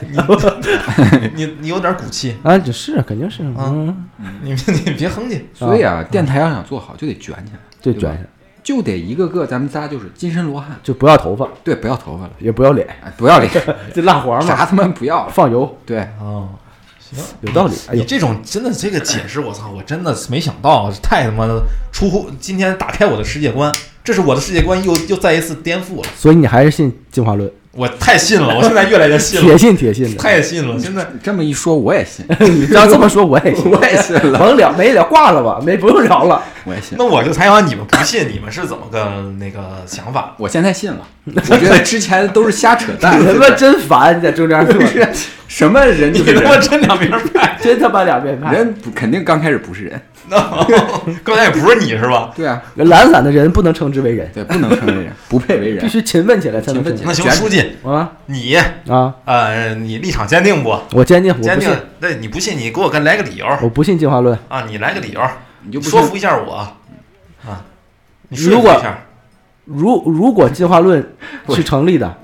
[1.35, 2.57] 你你有点骨气，啊！
[2.59, 4.07] 这是肯定是，嗯，
[4.43, 4.53] 你
[4.85, 5.43] 你别哼唧。
[5.53, 8.21] 所以啊，电台要想做好，就得卷起来，对卷下，
[8.63, 13.51] 就得一个个咱们仨就是金身罗汉，就不要头发，对，不要头发了，也不要脸，哎，不要脸，
[13.93, 16.64] 这蜡黄嘛，啥他妈不要，放油，对，哦，行，
[17.43, 17.75] 有道理。
[17.89, 23.73] 哎，你这种真的这个解释，我操，我真的没想到，太他妈的出乎今天打开我的世界观，
[24.03, 30.17] 这是我的世界观又又再一次颠覆了，所以你还是信进化论，我太信了， 我现在越来越信了铁了，信铁信的。
[30.17, 36.43] 太信了，现在这么一说我也信，你要这么说，我也信， 我也信了，甭聊，没聊，挂了吧，没不用聊了。
[36.65, 36.97] 我也信。
[36.97, 40.35] 那我就采访你们不信，你们是怎么个那个想法？
[40.39, 41.01] 我现在信了，
[41.35, 43.21] 我觉得之前都是瞎扯淡。
[43.21, 44.81] 你他妈真烦，你在中间坐，
[45.49, 48.53] 什么人你就是人，他妈真两边派，真他妈两面派。
[48.53, 50.01] 人肯定刚开始不是人。
[51.23, 52.33] 刚才也不是你是吧？
[52.35, 55.89] 对啊，懒散的人不能称之为人，对，不能称为人， 不配为人必。
[55.89, 58.55] 须勤奋起来才能那行，书记，啊你
[58.89, 59.15] 啊！
[59.27, 60.79] 呃，你立场坚定不？
[60.93, 64.39] 我坚定，我坚定不信，，对你不信，你给我跟来个理由我不信进化论。
[64.49, 64.65] 啊！
[64.69, 65.21] 你来个理由，
[65.63, 66.55] 你就不信说服一下我
[67.47, 67.65] 啊！
[68.29, 68.99] 你说如果服一下，
[69.67, 71.07] 如如果进化论
[71.51, 72.17] 是成立的，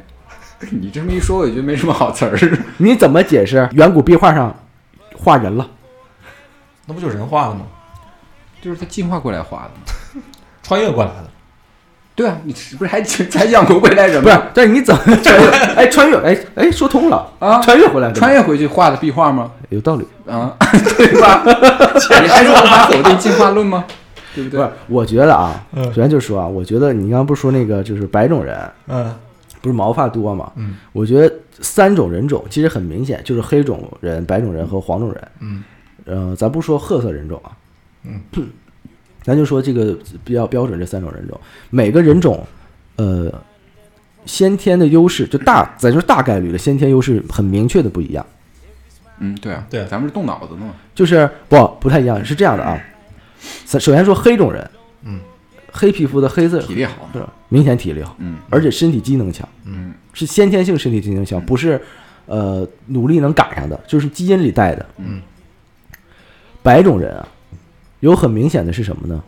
[0.70, 2.38] 你这么一说，我就觉得没什么好词儿。
[2.78, 4.54] 你怎么解释远古壁画上
[5.16, 5.68] 画人了？
[6.86, 7.60] 那不就人画的吗？
[8.60, 10.22] 就是他进化过来画的嘛。
[10.62, 11.30] 穿越过来的，
[12.14, 15.48] 对啊，你是不是还还讲过未来人不是吗？，但是你怎么 穿越？
[15.74, 19.50] 哎，穿越，哎哎，说通了啊穿越回来，穿越回去画的壁画吗？
[19.70, 20.06] 有道理。
[20.28, 20.54] 啊，
[20.96, 21.42] 对吧？
[22.22, 23.84] 你还是无法否定进化论吗？
[24.34, 29.12] 对不对不是？，我觉得啊，嗯首先就是说啊，我觉得你刚刚不是说那个就是白种人嗯
[29.60, 30.52] 不是毛发多嘛？
[30.56, 35.28] 嗯我觉得三种人种其实很明显，就是黑种人、白种人和黄种人。
[35.40, 35.64] 嗯
[36.06, 37.50] 呃，咱不说褐色人种啊，
[38.04, 38.20] 嗯，
[39.22, 42.46] 咱就说这个比较标准这三种人种，每个人种，
[42.96, 43.32] 呃，
[44.24, 48.24] 先天的优势就大，咱就是大概率的先天优势很明确的不一样，
[49.18, 50.74] 嗯，对啊，对啊咱们是动脑子的嘛。
[50.94, 52.82] 就是不不太一样，是这样的啊。
[53.66, 54.70] 首首先说黑种人，
[55.04, 55.20] 嗯，
[55.72, 61.80] 黑皮肤的黑色体力好，是明显体力好，嗯而且身体机能强，嗯是先天性身体机能强，不是
[62.26, 64.86] 呃努力能赶上的，就是基因里带的。
[64.98, 65.20] 嗯，
[66.62, 67.28] 白种人啊，
[68.00, 69.22] 有很明显的是什么呢？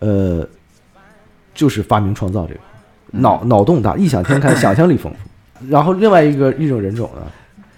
[0.00, 0.48] 呃，
[1.54, 2.60] 就是发明创造这个，
[3.12, 5.68] 嗯脑脑洞大，异想天开， 想象力丰富。
[5.68, 7.22] 然后另外一个一种人种呢，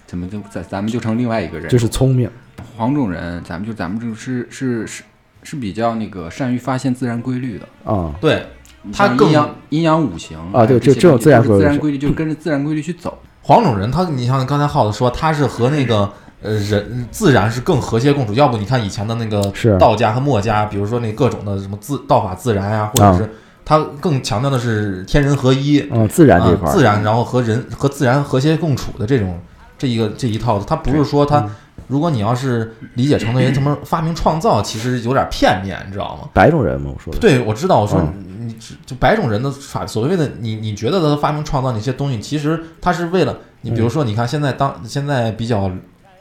[0.07, 1.69] 怎么就咱咱们就成另外一个人？
[1.69, 2.31] 就是聪明，
[2.77, 5.03] 黄种人，咱们就咱们就是是是
[5.43, 7.67] 是比较那个善于发现自然规律的。
[7.85, 8.47] 啊，对，
[8.93, 13.19] 他更阴阳阴阳五行啊对这这这种自然规律自然规律就是跟着自然规律去走。
[13.43, 16.09] 黄种人他，你像刚才耗子说，他是和那个
[16.43, 18.35] 呃人自然是更和谐共处。
[18.35, 23.31] 要不你看以前的那个道家和墨家，比如说那各种的什么自道法自然呀、或者是
[23.65, 29.39] 他更强调的是天人合一，嗯，自然这块自然，然后和人和自然和谐共处的这种
[29.79, 31.49] 这一个这一套，它不是说它，
[31.87, 36.29] 如果你要是理解成为什么发明创造，其实有点片面，你知道吗？
[36.33, 38.29] 白种人嘛，我说的，对，我知道，我说嗯。
[38.43, 45.71] 你只就白种人的法所谓的你你觉得他发明创造那些东西，其实他是为了你，比如说你看现在当现在比较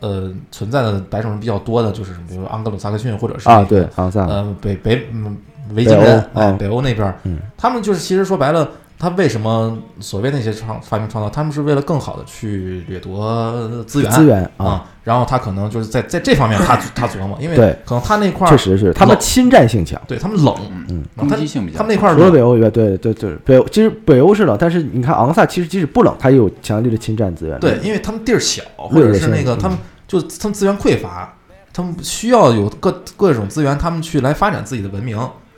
[0.01, 5.37] 呃存在的白种人比较多的就是什么，比如说安格鲁萨克逊或者是啊，对，昂萨，呃北北嗯
[5.73, 8.69] 维京人啊北欧那边嗯，他们就是其实说白了，
[9.01, 17.75] 他为什么所谓那些创发明创造，他们是为了更好的去掠夺资源资源啊，啊，然后他可能就是在 在这方面他 他琢磨，因为对。
[17.83, 19.99] 可能他那块儿确实是他们侵占性强。
[20.07, 20.55] 对他们冷，
[20.89, 27.59] 嗯，他攻击性比较他们那块儿除了北欧以外，对对对，北欧其实北欧是冷，但是你看昂萨其实即使不冷，它也有强烈的侵占资源。
[27.59, 29.75] 对，因为他们地儿小，或者是那个他们
[30.07, 31.33] 就他们资源匮乏，
[31.73, 35.17] 他们需要有各各种资源，他们去来发展自己的文明，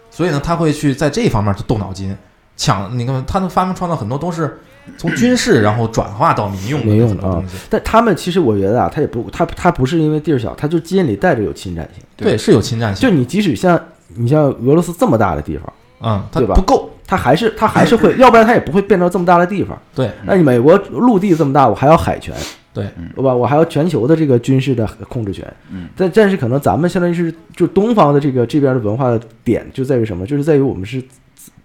[0.10, 2.15] 所以呢，他会去在这一方面去动脑筋，
[2.55, 2.97] 抢。
[2.97, 4.59] 你看，他们发明创造很多都是
[4.97, 7.43] 从军事然后转化到民用的民用的啊。
[7.69, 12.03] 但他们其实我觉得啊，他也不，他他不是因为地儿小，他就基因里带着有侵占性。
[12.15, 13.09] 对，是有侵占性。
[13.09, 13.79] 就你即使像
[14.15, 16.89] 你像俄罗斯这么大的地方，嗯，它对吧不够。
[17.05, 19.77] 他还是他还是会，要不然他也不会变成这么大的地方。
[19.93, 22.33] 对，那你美国陆地这么大，我还要海权，
[22.73, 23.35] 对，对吧？
[23.35, 25.45] 我还要全球的这个军事的控制权。
[25.69, 30.25] 嗯，但但是可能咱们相当于是就东方的这个这边的文化的点就在于什么？
[30.25, 31.07] 就是在于我们是自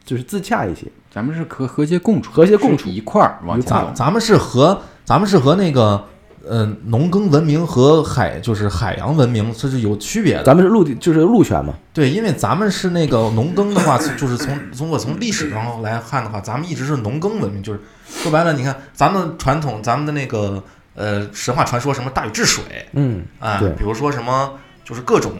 [0.09, 0.87] 就是自洽一些。
[1.11, 3.75] 咱们是和和谐共处，和谐共处一块儿往前走。
[3.88, 6.03] 咱咱们是和咱们是和那个
[6.47, 10.44] 呃农耕文明和海就是海洋文明这是有区别的。
[10.44, 20.62] 咱们是陆地就是陆权嘛，对，因为咱们是那个农耕的话，就是从如果从历史上来看的话，咱们一直是农耕文明，就是说白了，你看咱们传统咱们的那个
[20.94, 24.53] 呃神话传说什么大禹治水嗯，啊、对比如说什么
[24.85, 25.33] 就是各种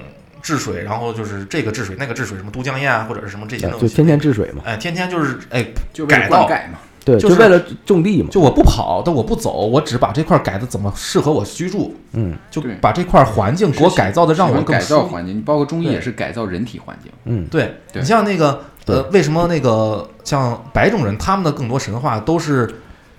[0.43, 12.37] 治水，然后就是这个治水那个治水，什么都江堰啊或者是什么这些东西，就天天治水嘛，哎天天就是哎就改造灌溉嘛，对，就就是为了种地嘛，就我不跑，但我不走，我只把这块改的怎么适合我居住，嗯。
[12.51, 17.11] 就把这块环境给我改造的让我更改造环境，你包括中医也是改造人体环境。
[17.25, 18.03] 嗯，对对。
[18.03, 22.69] 你像那个呃，为什么那个像白种人他们的更多神话都是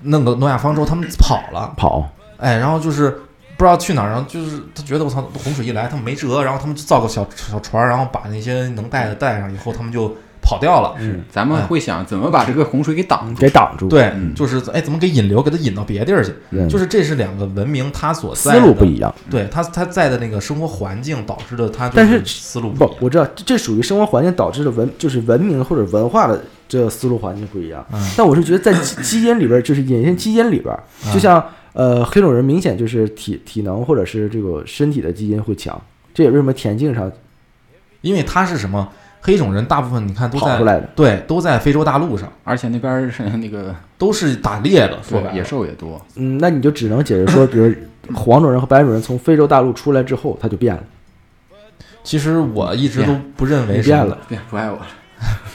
[0.02, 3.20] 弄个诺亚方舟，他们跑了，跑，哎，然后就是
[3.60, 10.96] 不知道去哪儿，然后就是他觉得我操，洪水一来他们没辙，然后他们就造个小小船，然后把那些能带的带上，以后他们就跑掉了。
[10.98, 13.42] 嗯，咱们会想怎么把这个洪水给挡住。
[13.42, 16.34] 给挡住，对，嗯就是哎，怎么给引流，给它引到别地儿去？
[16.52, 19.14] 嗯，就是这是两个文明它所在思路的不一样。
[19.30, 22.98] 对他他在的那个生活环境导致的他，但是思路不一样，。
[22.98, 27.86] 不我知道这这属于生活环境导致的文，就是文明或者文化的这思路环境不一样。
[27.92, 35.80] 嗯但我是觉得在基基因里边儿，就是隐性基因里边儿，嗯就像呃黑种人明显就是体体能或者是这个身体的基因会强，
[36.14, 37.12] 这也为什么田径上
[38.02, 38.88] 因为他是什么
[39.22, 40.90] 黑种人，大部分你看都在跑出来的。
[40.96, 47.74] 对都在非洲大陆上，而且那边儿是那个都是打猎的，说白野兽也多，嗯，那你就只能解释说，比如
[48.14, 50.84] 黄种人和白种人从非洲大陆出来之后，他就变了。
[52.02, 54.88] 其实我一直都不认为是你变了，变不爱我了。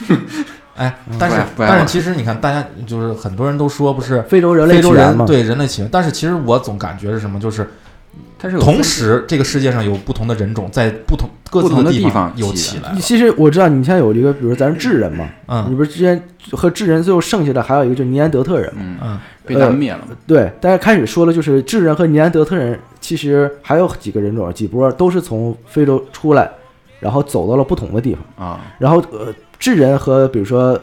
[0.75, 7.69] 哎，但是但是其实你看，大家就是很多人都说不是非洲人类非洲起源嘛，人对人类起源，但是其实我总感觉是什么，就是
[8.37, 18.81] 它是同时这个世界上有不同的人种在不同各自不同的地地方有起来其实我知道，你像有一个，比如咱是智人嘛，嗯你嗯不是之前和智人最后剩下的还有一个就是尼安德特人嘛？
[18.83, 20.07] 嗯嗯被他们灭了嘛。
[20.25, 26.49] 对，大家开始说了，就是智人和尼安德特人，其实还有几个人种几波都是从非洲出来，
[26.99, 28.47] 然后走到了不同的地方。
[28.47, 29.31] 啊，然后呃，
[29.65, 30.79] 智人和比如说呃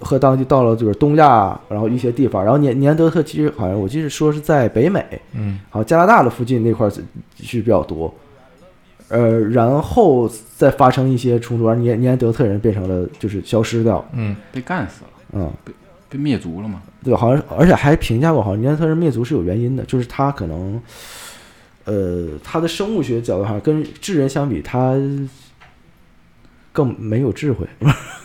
[0.00, 5.58] 和当地到了就是东亚，然后一些地方，然后尼尼安德特其实好像我记得说是在北美，嗯。
[5.70, 7.02] 好像加拿大的附近那块儿是
[7.42, 8.12] 是比较多。
[9.08, 14.36] 呃，然后再发生一些冲突，而尼尼安德特人变成了就是消失掉，嗯。
[14.52, 15.50] 被干死了，嗯，
[16.10, 16.82] 被灭族了嘛。
[17.02, 20.78] 对，好像而且还评价过，好像尼安德特人灭族是有原因的，就是他可能，
[21.86, 24.94] 呃，他的生物学角度上跟智人相比，他
[26.72, 27.66] 更没有智慧，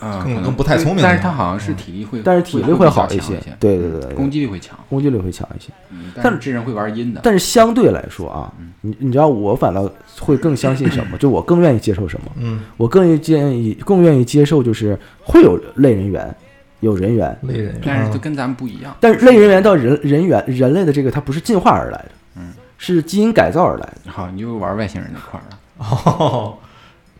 [0.00, 5.70] 啊，可能更更不太聪明但是他好像是体力会，但是体力会好一些，对对对对，攻击力会强，攻击力会强一些。
[5.90, 11.16] 嗯，但但是这人会玩阴的，但是相对来说啊，你你知道我反倒会更相信什么？
[11.20, 12.32] 就我更愿意接受什么？
[12.38, 16.34] 嗯，我更愿意建议更愿意接受就是会有类人猿，
[16.80, 18.96] 有人猿，类人猿但是就跟咱们不一样。
[19.00, 24.10] 但是类人猿到人人猿人类的这个它不是进化而来的，嗯，是基因改造而来的。
[24.10, 25.58] 好，你又玩外星人那块儿了。
[25.78, 26.56] 哦，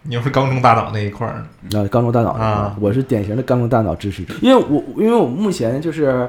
[0.08, 1.44] 你又是缸中大脑那一块儿，
[1.76, 2.74] 啊，缸中大脑啊。
[2.80, 6.26] 我是典型的缸中大脑支持者，因为我因为我目前就是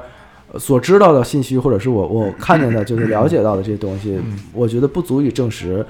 [0.52, 4.38] 呃所知道的信息，或者是我我看见的，就是了解到的这些东西，嗯。
[4.52, 5.84] 我觉得不足以证实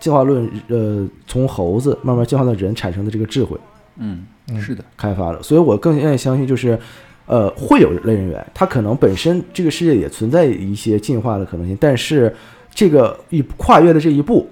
[0.00, 3.58] 进化论呃从猴子慢慢进化到人产生的这个智慧
[3.98, 4.58] 嗯，嗯。
[4.58, 6.78] 是的，开发的，所以我更愿意相信就是。
[7.26, 12.30] 呃，会有类人猿，它可能本身这个世界也存在一些进化的可能性，但是
[12.74, 14.46] 这个一跨越的这一步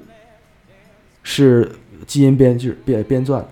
[1.22, 1.70] 是
[2.06, 3.48] 基因编剧编编撰的，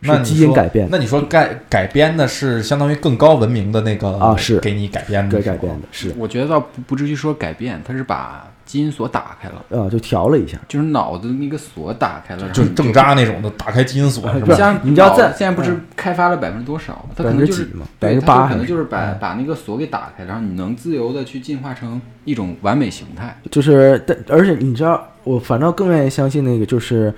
[0.00, 0.88] 那基因说改变。
[0.90, 10.56] 那你说改改编的是相当于更高文明的那个啊是给你改编的对改编的是，我觉得倒不不至于说改变，它是把基因锁打开了，呃，就调了一下。
[10.68, 14.54] 就是脑子那个锁打开了，就是正渣那种的，打开基因锁是吧？
[14.54, 17.10] 像你知道在现在不是开发了百分之多少吗？
[17.16, 17.64] 它可能就是
[17.98, 23.36] 百分之几嘛对，8%它就可能就是把嗯把那个锁给打开，然后你能自由的去进化成一种完美形态。
[23.50, 27.12] 就是，但而且你知道，我反正更愿意相信那个，就是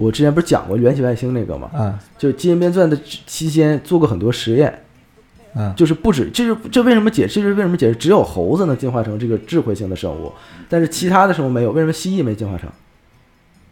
[0.00, 4.82] 我之前不是讲过缘起外星那个吗，嗯就基因编撰的期间做过很多实验，
[5.54, 7.26] 嗯就是不止，这是这为什么解？
[7.26, 7.94] 这是为什么解释？
[7.94, 10.32] 只有猴子能进化成这个智慧型的生物，
[10.70, 11.70] 但是其他的生物没有。
[11.72, 12.70] 为什么蜥蜴没进化成？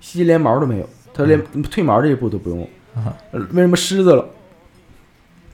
[0.01, 2.61] 蜥蜴连毛都没有，它连褪毛这一步都不用。
[2.95, 4.29] 啊呃为什么狮子了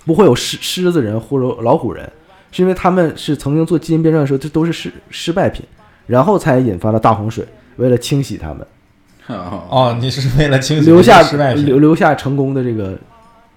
[0.04, 2.10] 不会有狮狮子人或者老虎人？
[2.50, 5.64] 是因为他们是曾经做基因编撰的时候，这都是失失败品，
[6.06, 7.46] 然后才引发了大洪水，
[7.76, 8.66] 为了清洗他们，
[9.28, 12.98] 哦，哦，你是为了清洗留下失败品留留下成功的这个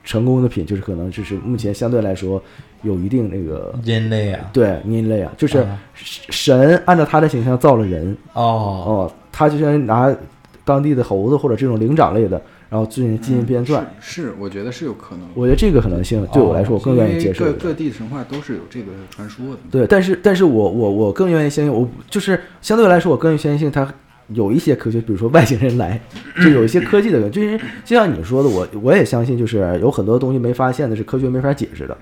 [0.04, 2.42] 成功的品，就是可能就是目前相对来说
[2.84, 4.50] 有一定那个人类啊？
[4.54, 10.16] 对人类啊，就是啊神按照他的形象造了人哦，哦，他就像拿
[10.64, 13.82] 当地的猴子或者这种灵长类的，然后进行进行编撰。
[14.00, 15.28] 是是，我觉得是有可能。
[15.34, 17.46] 我觉得这个可能性对我来说，我更愿意接受。
[17.46, 19.58] 各各地的神话都是有这个传说的。
[19.72, 23.88] 对，但是但是我我我更愿意相信，我就是相对来说，我更愿意相信它
[24.30, 26.00] 有一些科学，比如说外星人来，
[26.44, 31.98] 就有一些科技的，就是就像你说的，我我也相信，就是有很多东西没发现的，是科学没法解释的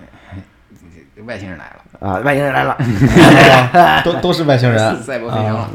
[1.25, 2.77] 外星人来了，啊，外星人来了，
[4.05, 5.31] 都都是外星人， 赛博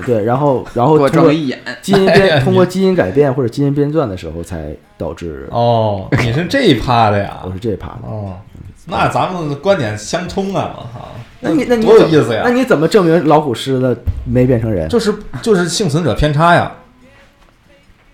[0.06, 1.58] 对，然后然后通过一眼。
[1.82, 7.52] 基因编通过基因改变或者基因编撰的时候，才导致哦，你是这一趴的呀我？
[7.52, 8.02] 是这一趴的。
[8.04, 8.36] 哦，
[8.86, 10.72] 那咱们观点相冲啊！
[10.76, 11.08] 我操，
[11.40, 14.88] 那你那你怎多有意思呀那你怎么证明老虎狮子没变成人？
[14.88, 16.70] 就是就是幸存者偏差呀，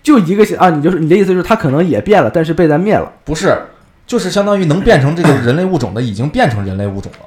[0.01, 3.11] 就一个啊，你就是你的意思就是它可能也变了，但是被咱灭了。
[3.25, 3.57] 不是，
[4.05, 7.25] 就是相当于能变成这个人类物种的，已经变成人类物种了，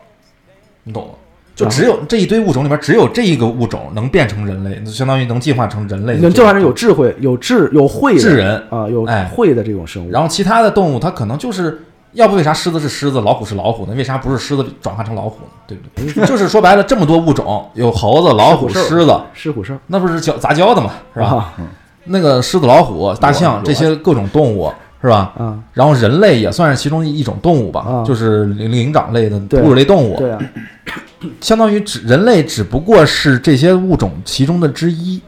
[0.84, 1.10] 你懂吗？
[1.54, 6.16] 就只有这一堆物种里边，只有这一个物种能变成人类，就相当于能进化成人类。
[6.16, 10.10] 能进化成有智慧、有智、有慧的智人啊，有哎慧的这种生物。
[10.10, 11.82] 然后其他的动物，它可能就是
[12.12, 13.94] 要不为啥狮子是狮子，老虎是老虎呢？
[13.94, 15.50] 为啥不是狮子转化成老虎呢？
[15.66, 16.26] 对不对？
[16.26, 19.74] 就是说白了，这么多物种，有猴子、老虎、狮子，狮虎兽。
[19.86, 21.26] 那不是交杂交的嘛，是吧？
[21.26, 21.54] 啊。
[22.04, 25.32] 那个狮子、老虎、大象这些各种动物，是吧？
[25.38, 28.04] 啊，然后人类也算是其中一种动物吧，啊。
[28.04, 30.38] 就是灵灵长类的哺乳类动物，对啊，
[31.40, 35.20] 相当于只人类只不过是这些物种其中的之一，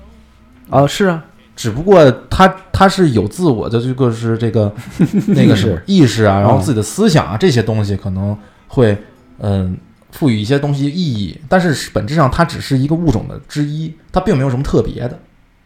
[0.71, 1.23] 啊是啊，
[1.55, 4.73] 只不过他他是有自我的这个是这个
[5.29, 8.37] 那个什么意识啊，然后自己的思想啊这些东西可能
[8.69, 8.97] 会
[9.39, 9.77] 嗯
[10.11, 15.19] 赋予一些东西意义，但是本质上它只是一个物种的之一，它并没有什么特别的，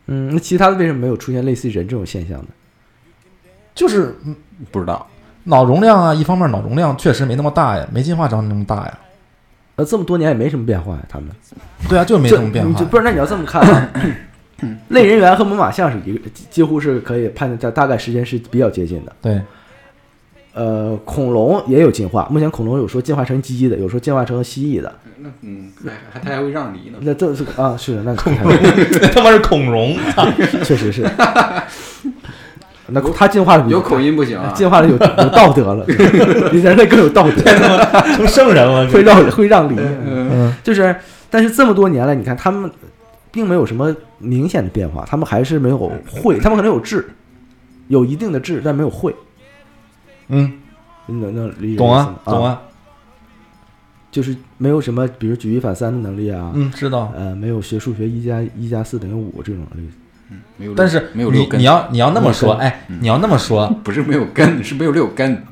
[0.07, 2.47] 嗯，那其他的为什么没有出现类似于人这种现象呢？
[3.75, 4.35] 就是嗯
[4.71, 5.07] 不知道，
[5.45, 8.99] 脑容量啊，一方面脑容量确实没那么大呀，没进化成那么大呀，
[9.77, 11.29] 呃，这么多年也没什么变化呀，他们
[11.89, 12.85] 对啊，就没什么变化你就。
[12.87, 13.03] 不是？
[13.03, 13.91] 那你要这么看啊，
[14.89, 19.13] 类人猿和猛犸象是一个，几几乎是可以判断在大概时间是比较接近的。
[19.21, 19.41] 对，
[20.55, 24.93] 呃，恐龙也有进化，目前恐龙有说进化成鸡的，有说进化成蜥蜴的。
[25.19, 26.99] 那嗯，还还它还会让梨呢。
[27.01, 29.97] 那这是啊，是那恐那 他妈是恐龙，
[30.65, 31.03] 确实是。
[32.89, 34.99] 那它进化有口音不行啊，进化了有有
[35.31, 35.85] 道德了，
[36.53, 37.43] 比人类更有道德，
[38.15, 38.87] 成圣人了。
[38.89, 39.75] 会让会让梨。
[39.77, 40.95] 嗯，就是，
[41.29, 42.71] 但是这么多年来，你看他们
[43.37, 45.77] 并没有什么明显的变化，他们还是没有
[46.11, 47.07] 会，他们可能有智，
[47.89, 49.15] 有一定的智，但没有会。
[50.29, 50.51] 嗯，
[51.05, 52.63] 你能能理解懂啊懂，啊，
[54.11, 57.13] 就是没有什么，比如举一反三的能力啊，嗯，知道。
[57.15, 59.91] 呃，没有学数学一加一加四等于五这种能力。
[60.31, 65.45] 嗯没有，但是没有六根，你你要你要那么说，哎，你要那么说， 不是没有根，是没有六根，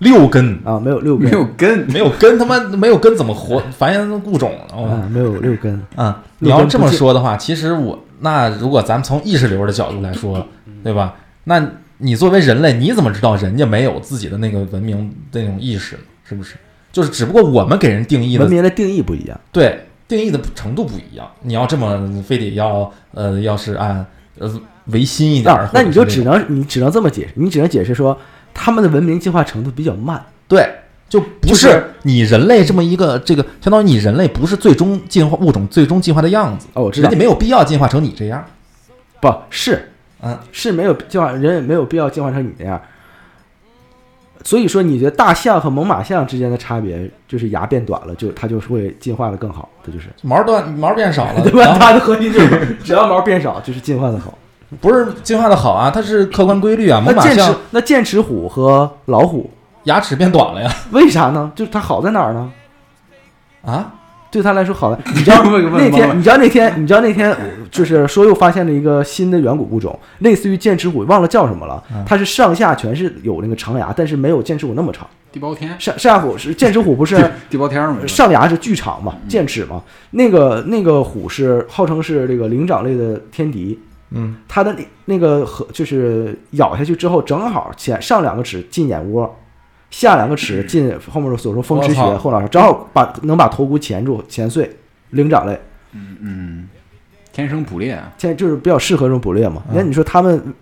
[0.00, 4.74] 六根啊，没有六根，没有根， 没有根，他妈没有根怎么活繁衍物种呢？
[4.74, 5.80] 哦啊，没有六根。
[5.94, 10.46] 啊，你要这么说的话，其实我那如果咱们从意识流的角度来说，
[10.82, 11.14] 对吧？
[11.44, 11.64] 那
[11.98, 16.02] 你作为人类，你怎么知道人家没有自己的那个文明那种意识呢？
[16.24, 16.56] 是不是？
[16.92, 19.40] 就是只不过我们给人定义的文明的定义不一样。
[19.52, 21.30] 对定义的程度不一样。
[21.42, 24.04] 你要这么非得要呃，要是按
[24.38, 24.50] 呃
[24.86, 28.18] 唯心一点那你就只能你只能这么解释，你只能解释说
[28.62, 30.22] 他们的文明进化程度比较慢。
[30.46, 30.68] 对，
[31.08, 36.66] 就不是是你人类这么一个这个，相当于你人类不是最终进化物种最终进化的样子。
[36.74, 38.44] 哦，我知道人家，没有必要进化成你这样。
[39.18, 39.90] 不是
[40.22, 42.78] 嗯，是没有进化，人也没有必要进化成你那样。
[44.44, 51.78] 所以说，你觉得大象和猛犸象之间的差别就是牙变短了，就它就是会进化的更好，它就是毛断毛变少了， 对吧？
[51.78, 54.36] 它的核心就是只要毛变少，就是进化的好。
[54.80, 57.02] 不是进化的好啊，它是客观规律啊。
[57.04, 59.50] 那剑齿猛犸象那剑齿虎和老虎
[59.84, 61.50] 牙齿变短了呀， 为啥呢？
[61.54, 62.52] 就是它好在哪儿呢？
[63.64, 63.94] 啊，
[64.30, 65.00] 对它来说好在。
[65.14, 67.36] 你知道 问问那天，你知道那天，你知道那天，
[67.70, 71.82] 就是说又发现了一个新的远古物种，类似于剑齿虎，忘了叫什么了。
[72.06, 75.06] 它是上下全是有那个长牙，但是没有剑齿虎那么长。
[75.32, 77.16] 地包天，上上下虎是剑齿虎，不是
[77.48, 79.82] 地包天嘛，上牙是巨长嘛，剑齿嘛。
[80.10, 83.78] 那个那个虎是号称是这个灵长类的天敌，
[84.10, 89.36] 嗯它的那那个和就是咬下去之后，正好前上两个齿进眼窝，
[89.90, 94.76] 下两个齿进后面所说风池穴后脑勺，正好把能把头骨钳住钳碎。
[95.10, 95.60] 灵长类
[95.92, 96.68] 嗯嗯，
[97.32, 99.60] 天生捕猎啊，现在就是比较适合这种捕猎嘛。
[99.68, 100.54] 嗯那你说他们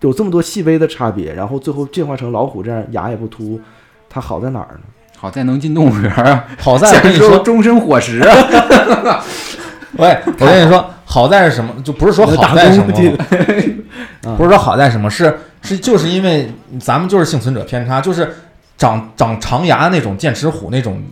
[0.00, 3.58] 有这么多细微的差别，然后最后进化成老虎这样牙也不秃，
[4.10, 4.80] 它好在哪儿呢？
[5.16, 9.24] 好在能进动物园啊，好在我跟你说，终身伙食啊，
[9.96, 11.74] 喂，我跟你说，好在是什么？
[11.82, 12.94] 就不是说好在什么，
[14.24, 16.48] 啊不是说好在什么，是是就是因为
[16.78, 18.32] 咱们就是幸存者偏差，就是
[18.78, 21.02] 长长长牙那种剑齿虎那种，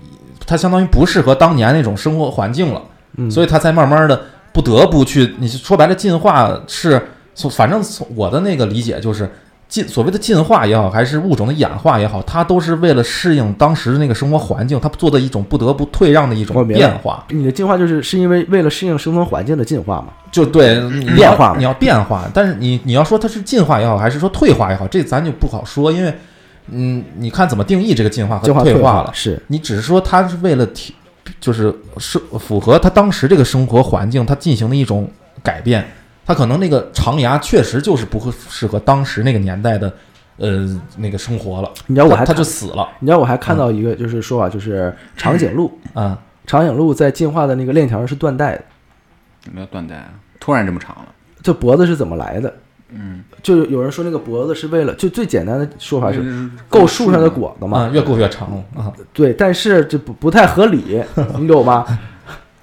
[0.46, 2.80] 它相当于不适合当年那种生活环境了，
[3.16, 4.22] 嗯，所以它才慢慢的
[4.53, 5.34] 不得不去。
[5.38, 9.28] 你说白了，进化是从反正从我的那个理解就是。
[9.69, 17.23] 进所谓的进化也好，还是物种的演化也好，它都是为了适应当时的那个生活环境，它做的一种不得不退让的一种变化。
[17.29, 20.09] 你的进化就是是因为为了适应生存环境的进化嘛？
[20.33, 26.14] 就对你变化你要变化，但是你你要说它是进化也好，还是说退化也好，这咱就不好说，因为
[26.69, 29.11] 嗯，你看怎么定义这个进化和退化了。
[29.12, 30.95] 是你只是说它是为了体，
[31.39, 35.11] 就是是符合它当时这个生活环境，它进行的一种
[35.43, 35.87] 改变。
[36.29, 39.91] 它可能那个长牙确实就是不会适合当时那个年代的
[40.37, 40.68] 呃
[40.99, 46.18] 那个生活了，你知道我还它它就死了你知道我还看到一个就是说啊，就是长颈鹿，啊。
[46.47, 48.64] 长颈鹿在进化的那个链条上是断带的，
[49.47, 50.11] 有没有断带啊？
[50.39, 51.07] 突然这么长了，
[51.43, 52.55] 这脖子是怎么来的？
[52.91, 58.93] 嗯，就有人说那个脖子是为了，就最简单的说法是是够树上的果子嘛，啊，越够越长啊！
[59.12, 61.03] 对，但是这不不太合理，
[61.39, 61.87] 你懂吗？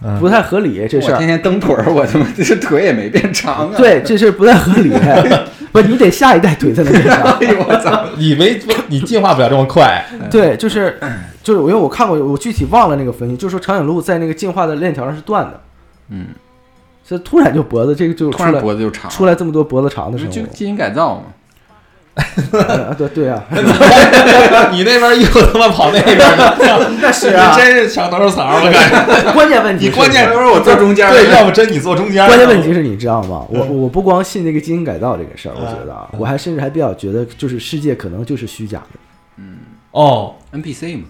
[0.04, 3.74] 嗯不太合理这事儿，天天蹬腿儿，我他妈这腿也没变长啊！
[3.78, 4.92] 对，这事儿不太合理。
[5.72, 7.24] 不，你得下一代腿才能变长。
[7.40, 8.06] 哎呦我操！
[8.18, 10.98] 以为你进化不了这么快，对，就是
[11.44, 15.62] 就是，因为我看过，我具体忘了那个分析，就是说长颈鹿在那个进化的链条上是断的，
[16.10, 16.28] 嗯，
[17.06, 21.24] 这突然就脖子这个就突然出来脖子就长，出来这么多脖子长的生物，就基因改造嘛。
[22.16, 23.44] 啊对对啊，
[24.72, 26.24] 你那边又他妈跑那边去，
[27.02, 27.54] 那是啊。
[27.58, 29.34] 真是墙头草，我感觉。
[29.34, 31.12] 关键问题，你关键是我坐中间儿。
[31.12, 32.28] 对，要不真你坐中间儿。
[32.28, 33.46] 关键问题是你知道吗？
[33.50, 39.00] 我我不光信那个基因改造这个事儿，我觉得啊，我还甚至还比较觉得，就是世界可能就是虚假的，
[39.38, 39.58] 嗯。
[39.92, 40.34] 哦。
[40.54, 41.04] NPC 嘛，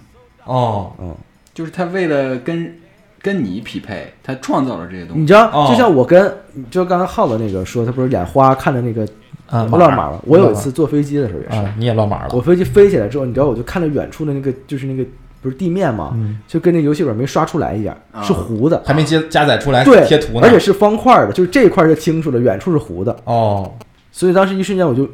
[0.46, 1.16] 哦，嗯，
[1.54, 2.76] 就是他为了跟
[3.22, 5.22] 跟你匹配，他创造了这些东西。
[5.22, 5.68] 你知道，哦。
[5.70, 6.36] 就像我跟
[6.72, 9.08] 就刚才浩子那个说，他不是眼花看着那个
[9.50, 10.20] 啊，乱码了？
[10.26, 15.08] 我有一次坐飞机的时候也是，啊，你也乱码了我，飞机飞起来之后，你知道，我就看着远处的那个就是那个
[15.42, 16.12] 不是地面嘛？
[16.16, 23.72] 嗯，就跟那游戏本没刷出来一样，啊是糊的，还没接加载出来对，贴图呢，而且是方块的，就是这一块是清楚的，远处是糊的，哦，
[24.12, 25.06] 所以当时一瞬间我就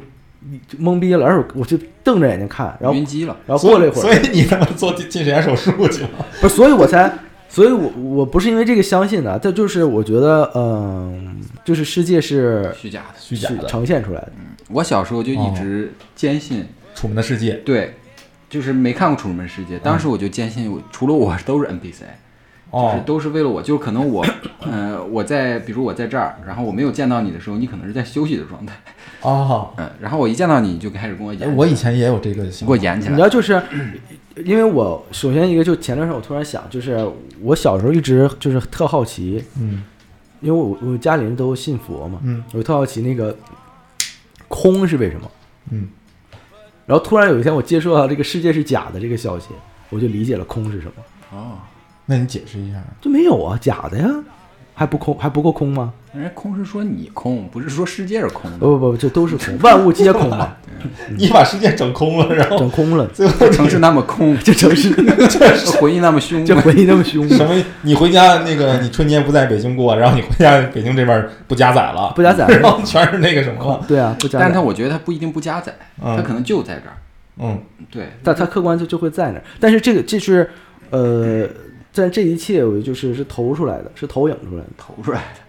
[0.66, 6.08] 就懵逼了，而且我就瞪着眼睛看，然后晕机了，然后过了一会儿，所以你他妈做近视眼手术去了，
[6.40, 7.12] 不是，所以我才，
[7.52, 13.20] 所以我我不是因为这个相信的，这就是我觉得，嗯，就是世界是虚假的。
[13.20, 14.46] 虚假的，呈现出来的，嗯。
[14.70, 17.92] 我小时候就一直坚信，楚门的世界，对，
[18.48, 22.06] 就是没看过《楚门世界》，当时我就坚信我除了我都是 NPC，就是
[22.70, 24.24] 哦，都是为了我，就是可能我，
[24.64, 28.72] 呃，我在比如我在这儿，然后我没有见到你的时候，你可能是在休息的状态，
[29.20, 33.12] 哦，嗯，然后我一见到你，你就开始跟我演，我以前也有这个你，给我演起来。
[33.12, 33.60] 你知，道，就是
[34.44, 37.08] 因为我首先一个就前段时间我突然想，就是
[37.40, 39.84] 我小时候一直就是特好奇，嗯。
[40.40, 42.42] 因为我我家里人都信佛嘛，嗯。
[42.52, 43.36] 我特好奇那个
[44.48, 45.30] 空是为什么。
[45.70, 45.88] 嗯，
[46.84, 49.50] 然后突然有一天我接触到这个世界是假的这个消息，
[49.90, 50.92] 我就理解了空是什么。
[51.30, 51.58] 哦，
[52.06, 54.08] 那你解释一下，就没有啊，假的呀，
[54.74, 55.92] 还不空还不够空吗？
[56.12, 60.56] 人家空是说你空，不是说世界是空的，不不不，这都是空， 万物皆空嘛，
[61.16, 64.90] 你把世界整空了，然后整空了，最后城市那么空，这城市
[65.28, 67.54] 这回忆那么凶，这回忆那么凶什么？
[67.82, 76.96] 你回家那个，你春节不在北京过，然后你回家北京这边不加载了，不加载然后全是那个什么，对啊，不加载，但是他我觉得他不一定不加载，他可嗯能就在这儿，
[77.38, 77.58] 嗯。
[77.90, 79.42] 对，但他客观就就会在那儿。
[79.60, 80.48] 但是这个这是
[80.88, 81.46] 呃，
[81.92, 85.40] 在这一切我就是是投出来的，是投影出来的，投出来的，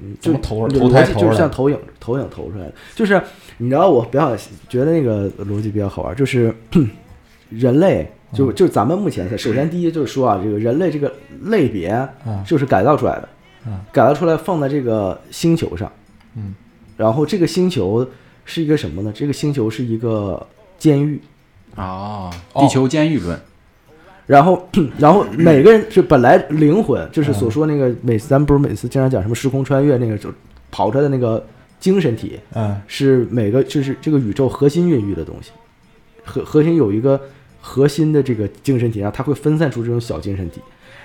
[0.00, 0.90] 嗯，就投就投
[1.20, 3.20] 就是像投影投影投出来的，就是
[3.58, 4.36] 你知道我比较
[4.68, 6.54] 觉得那个逻辑比较好玩，就是
[7.50, 12.08] 人类就嗯就咱们目前首先第一就是说啊，这个人类这个类别啊
[12.46, 13.28] 就是改造出来的
[13.70, 15.92] 啊，改造出来放在这个星球上，
[16.34, 16.54] 嗯，
[16.96, 18.04] 然后这个星球
[18.44, 19.12] 是一个什么呢？
[19.14, 20.44] 这个星球是一个
[20.78, 21.20] 监狱，
[21.76, 23.38] 哦，哦地球监狱论，
[24.26, 24.68] 然后
[24.98, 30.32] 然后每个人是本来灵魂就是所说那个每次咱们不是每次经常讲什么时空穿越那个就
[30.70, 31.44] 跑出来的那个
[31.80, 32.80] 精神体，嗯。
[32.86, 35.50] 是每个就是这个宇宙核心孕育的东西，
[36.24, 37.20] 核核心有一个
[37.60, 40.60] 核心的这个精神体，然后它会分散出这种小精神体，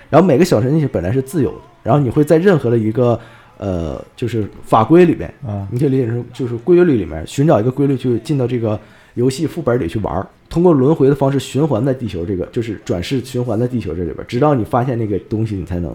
[0.09, 3.19] 然后每个小精神体本来是自由的，然后你会在任何的一个
[3.57, 5.67] 呃就是法规里面，嗯。
[5.71, 8.79] 你可以理解成就是规律里面寻找一个规律去进到这个
[9.15, 15.91] 游戏副本里去玩儿，通过轮回的方式循环在地球这个就是转世循环在地球这里边儿，直到你发现那个东西，你才能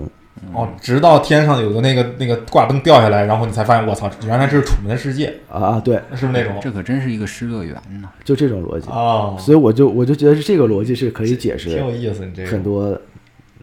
[0.52, 6.58] 哦，直到天上有个那个那个挂灯掉下来，然后你才发现，我操，原来这是楚门的世界，啊啊对，是不是那种？
[6.60, 8.08] 这可真是一个失乐园呢。
[8.24, 12.98] 就这种逻辑，哦，所以我就我就觉得是这个逻辑是可以解释挺有意思，你这个很多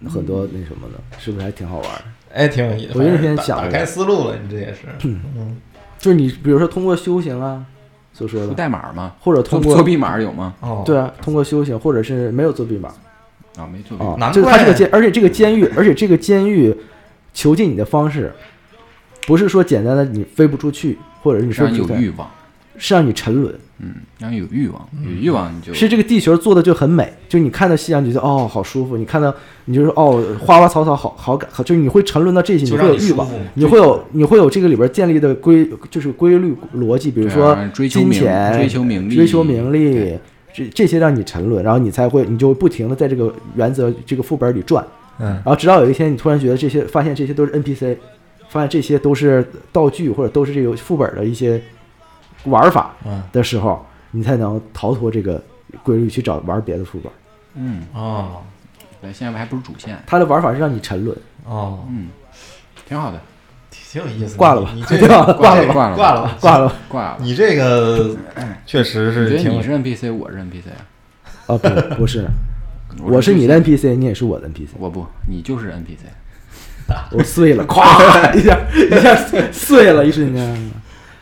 [0.07, 2.03] 很多那什么的，是不是还挺好玩的？
[2.33, 2.93] 哎，挺有意思。
[2.95, 4.87] 我那天反正打开思路了，你这也是。
[5.03, 5.57] 嗯，
[5.97, 7.65] 就是你比如说通过修行啊
[8.19, 9.13] 所说出的，代码嘛？
[9.21, 10.53] 或者通过作弊码有吗？
[10.59, 12.89] 哦，对啊，通过修行，或者是没有作弊码
[13.57, 14.15] 啊，没作弊啊码。
[14.17, 16.75] 难，就是它这个监，而且这个监狱，而且这个监狱
[17.33, 18.33] 囚禁你的方式，
[19.25, 22.29] 不是说简单的你飞不出去，或者是你飞让你不出去，有欲望，
[22.79, 23.53] 是让你沉沦。
[23.81, 33.63] 嗯，让你有欲望，有欲望你就是这个地球做的就很美，就你看到夕阳，你就觉得哦好舒服，你看到你就是哦花花草草好好感，好就是你会沉沦到这些，你会有欲望，你。
[33.63, 37.57] 你会有你会有这个里边建立的规就是规律逻辑，比如说
[37.89, 40.17] 金钱、追求名利、追求名利，
[40.53, 44.85] 这这些让你沉沦，然后你才会你就会不停的在这个原则这个副本里转，
[45.19, 47.95] 嗯然后直到有一天你突然觉得这些发现这些都是 NPC，
[48.49, 51.61] 发现这些都是道具或者都是这个副本的一些
[52.45, 53.21] 玩法嗯。
[53.31, 55.41] 的时候，你才能逃脱这个
[55.83, 57.11] 规律去找玩别的副本。
[57.55, 58.41] 嗯，哦。
[59.01, 62.09] 对，现在还不是主线，它的玩法是让你沉沦，哦，嗯，
[62.85, 63.19] 挺好的，
[63.71, 64.37] 挺有意思的。
[64.37, 64.71] 挂了吧？
[64.75, 65.33] 你 了吧？
[65.33, 65.73] 挂了吧？
[65.73, 66.37] 挂了吧。
[66.41, 67.17] 挂了挂了。
[67.21, 68.13] 你这个
[68.65, 72.27] 确实我是挺觉得你是 NPC，我是 NPC 啊，啊不不是，
[73.01, 75.99] 我是你的 NPC，你也是我的 NPC，我不，你就是 NPC。
[77.11, 79.15] 我碎了，咵一下一下
[79.53, 80.71] 碎了，一瞬间。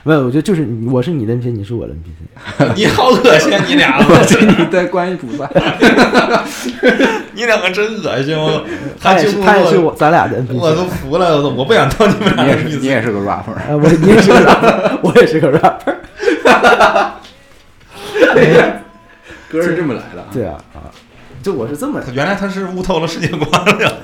[0.08, 2.72] 没有，我觉得就是你，我是你的 NPC，你是我的 NPC。
[2.76, 5.50] 你好恶心，你俩， 我是你的观音菩萨。
[7.34, 8.64] 你两个真恶心，我
[9.02, 10.76] 他也是，就他也是我，咱俩的我 NPC 我。
[10.76, 12.80] 都服了，我都我不想当你们你也是，俩的意思。
[12.80, 13.52] 你也是个 rapper。
[13.52, 15.96] 啊，我你也是个 rapper，我也是个 rapper。
[19.50, 20.28] 歌是这么来的啊。
[20.32, 20.88] 对啊啊，
[21.48, 24.02] 就我是这么原来他是悟透了世界观了。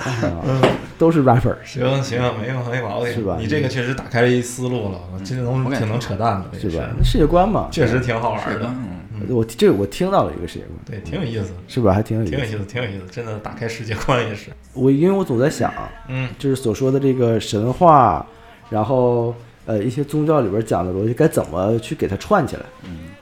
[0.47, 0.61] 嗯，
[0.97, 1.53] 都是 rapper。
[1.65, 6.87] 行行，没有没毛病，是吧你这个确实打开了一思路了，我这能挺能扯淡的，是吧？
[7.03, 8.73] 世界观嘛，确实挺好玩的，，
[9.11, 11.91] 嗯，我这个我听到了一个世界观，对，挺有意思，是吧？
[11.93, 12.31] 还挺有意思。
[12.31, 14.49] 挺有意思，挺有意思，真的打开世界观也是。
[14.71, 15.69] 我因为我总在想，
[16.07, 18.25] 嗯就是所说的这个神话，
[18.69, 19.35] 然后
[19.65, 22.61] 呃一些宗教里边讲的逻辑，该怎么去给它串起来？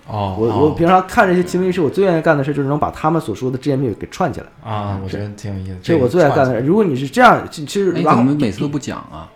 [0.08, 6.66] 哦，我我平常看这些奇闻异事，我最愿意干的事就是能把他们所说的只言片语给串起来，啊，我觉得挺有意思，这是我最爱干的事。
[6.66, 9.30] 如果你是这样，其其实哎，然后怎么每次都不讲啊？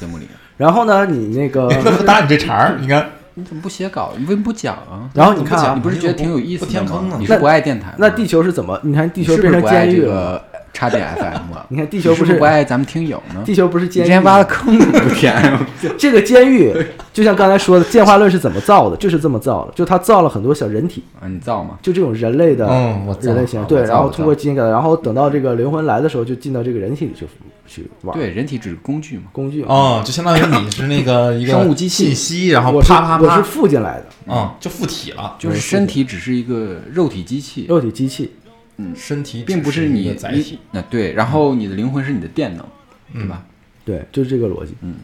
[0.00, 1.68] 节目里，然后呢，你那个
[2.06, 4.12] 打你这茬儿，你看，你怎么不写稿？
[4.16, 5.10] 你为什么不讲啊？
[5.14, 6.82] 然后你看啊你不是觉得挺有意思的？
[6.84, 7.94] 吗你是不爱电台？
[7.98, 8.78] 那地球是怎么？
[8.82, 11.66] 你看地球变成不是不爱这监狱了，个插点 FM 啊？
[11.68, 13.42] 你看地地球不是不爱咱们听友呢？
[13.44, 15.34] 地球不是监狱你之前挖了坑都不填，
[15.98, 16.74] 这个监狱，
[17.12, 18.96] 就像刚才说的，进化论是怎么造的？
[18.96, 21.78] 就是这么造的，就他造了很多小人体，啊，你造吗？
[21.82, 27.26] 就这种人类的嗯，我人类形象，对，我造我造然后通过基因改造，然后等到这个灵魂来的时候，就进到这个人体里去
[27.66, 29.24] 去玩对，人体只是工具嘛。
[29.32, 29.62] 工具。
[29.68, 38.32] 哦，就相当于你是那个一个生物机器信息，然后我啪啪啪我是，附进来的嗯，就附体了，就是身体只是一个肉体机器，肉体机器，
[38.94, 42.66] 身体并不是你载体那对，然后你的灵魂是你的电能，
[43.12, 43.44] 对吧？
[43.84, 44.74] 对，就是这个逻辑。
[44.82, 44.94] 嗯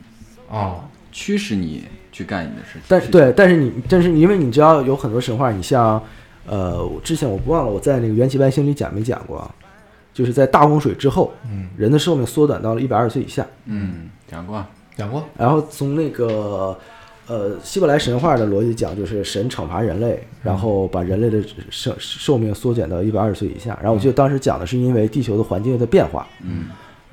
[0.48, 2.82] 哦，驱使你去干你的事情。
[2.88, 6.02] 但是对，但是你，但是因为你知道有很多神话，你像，
[6.46, 9.54] 呃，我之前我不忘了我在那个元气外星里讲没讲过啊，
[10.14, 14.64] 就是在大洪水之后，嗯，人的寿命缩短到了一百二十岁以下，嗯，讲过，
[14.96, 16.78] 讲过，然后从那个
[17.28, 23.78] 呃希伯来神话的逻辑讲，就是神惩罚人类，然后把人类的寿寿命缩减到一百二十岁以下。
[23.82, 26.66] 然后我记得当时讲的是因为地球的环境的变化，嗯，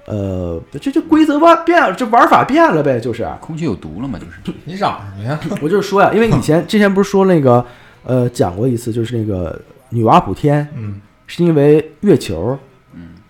[0.05, 3.27] 呃，这这规则吧变了，这玩法变了呗，就是。
[3.41, 4.57] 空气有毒了嘛，就是。
[4.63, 5.39] 你嚷什么呀？
[5.61, 7.65] 我就是说呀，因为以前之前不是说那个
[8.03, 9.59] 呃讲过一次，就是那个
[9.89, 12.59] 女娲补天，嗯是因为月球嗯，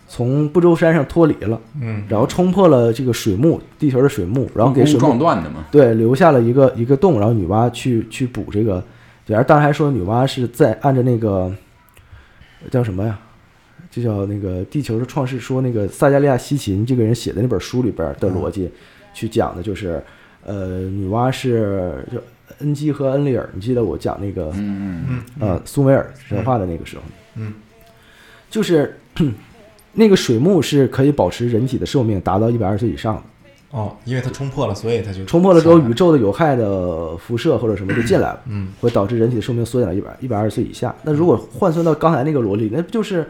[0.08, 5.66] 从不周山上脱离了，嗯，然后冲破了这个水幕，地球的水幕，然后给水撞断的嘛。
[5.72, 8.84] 对留下了一个一个洞，然后女娲去去补这个，
[9.26, 11.52] 对，而当时还说女娲是在按照那个
[12.70, 13.20] 叫什么呀？
[13.92, 18.70] 就叫那个地球的创世说那个撒加利亚西芹这个人写的那本书里边的逻辑
[19.14, 20.04] 去讲的，就是
[20.44, 22.22] 呃，女娲是就
[22.60, 25.22] 恩基和恩利尔，你记得我讲那个嗯嗯嗯。
[25.40, 27.04] 呃苏美尔神话的那个时候，
[27.36, 27.54] 嗯，
[28.50, 29.00] 就是
[29.96, 33.22] 那个水幕是可以保持人体的寿命达到一百二十岁以上的。
[33.72, 38.70] 哦，因为它冲破了，所以它就冲破了之后，宇宙的有害的辐射或者什么就进来了，嗯。
[38.80, 40.96] 会导致人体的寿命缩减到一百一百二十岁以下。
[41.04, 43.28] 那如果换算到刚才那个逻辑，那不就是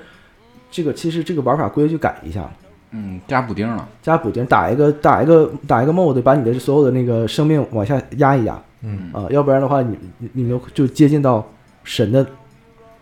[0.70, 2.48] 这个其实这个玩法规矩改一下，
[2.92, 8.62] 嗯，加补丁了，加补丁打一个打一个打一个 mod，把你的所有的那个生命往下压一压。
[8.82, 9.10] 嗯。
[9.14, 11.44] 啊，要不然的话你你你们就接近到
[11.84, 12.24] 神的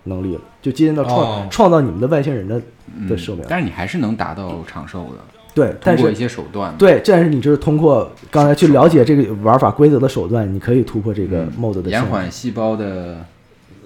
[0.03, 1.47] 能力了，就接近到创、哦。
[1.51, 2.59] 创造你们的外星人的
[2.97, 5.19] 嗯的寿命但是你还是能达到长寿的，
[5.53, 6.75] 对，通过一些手段。
[6.77, 13.23] 对，但是你就是通过刚才去了解这个玩法规则的手段，你可以突破这个 mod 的嗯延缓细胞的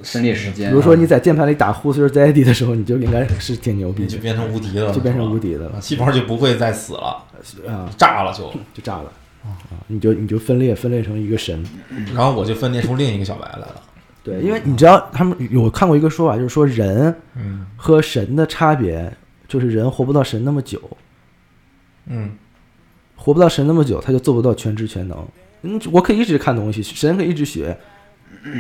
[0.04, 0.70] 分裂时间。
[0.70, 5.72] 比如说你在键盘里打 Who's Your Daddy 的时候，你就应该是挺牛逼的，你就变成无敌了，就变成无敌的了。
[5.78, 7.24] 啊细胞就不会再死了，
[7.68, 9.12] 啊，炸了就，就炸了。
[9.44, 9.56] 啊，
[9.88, 11.64] 你就你就分裂分裂成一个神。
[12.14, 13.82] 然后我就分裂出另一个小白来了。
[14.28, 19.10] 对，因为你知道他们有看过一个说法，就是说人嗯和神的差别，
[19.48, 20.82] 就是人活不到神那么久，
[22.08, 22.32] 嗯
[23.16, 25.26] 活不到神那么久，他就做不到全知全能。
[25.62, 27.78] 嗯，我可以一直看东西，神可以一直学，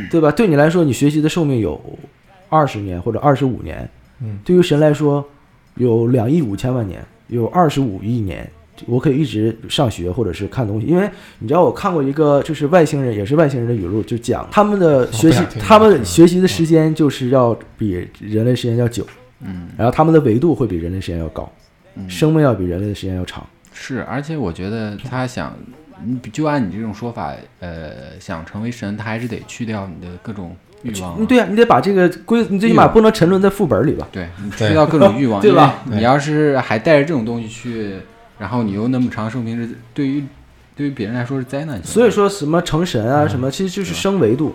[0.09, 0.31] 对吧？
[0.31, 1.79] 对你来说，你学习的寿命有
[2.47, 3.89] 二十年或者二十五年，
[4.21, 5.27] 嗯对于神来说，
[5.75, 8.49] 有两亿五千万年，有二十五亿年，
[8.85, 10.87] 我可以一直上学或者是看东西。
[10.87, 11.09] 因为
[11.39, 19.05] 你知道，我看过一个就是外星人，也是外星人的语录，就讲他们的学习他们嗯学习的时间就是要比人类时间要久，
[19.41, 21.51] 嗯，然后他们的维度会比人类时间要高，
[21.95, 23.45] 嗯生命要比人类的时间要长。
[23.73, 25.55] 是，而且我觉得他想，
[26.03, 34.07] 你就按你这种说法，呃，想成为神，他还是得去掉你的各种欲望对啊，你得把这个规，你最起码不能沉沦在副本里吧？
[34.11, 37.95] 对，你对去掉各种欲望，对吧你要是还带着这种东西去，
[38.39, 40.23] 然后你又那么长寿命，是对于
[40.75, 41.85] 对于别人来说是灾难性。
[41.85, 44.53] 所以说什么成神啊，什么其实就是升维度，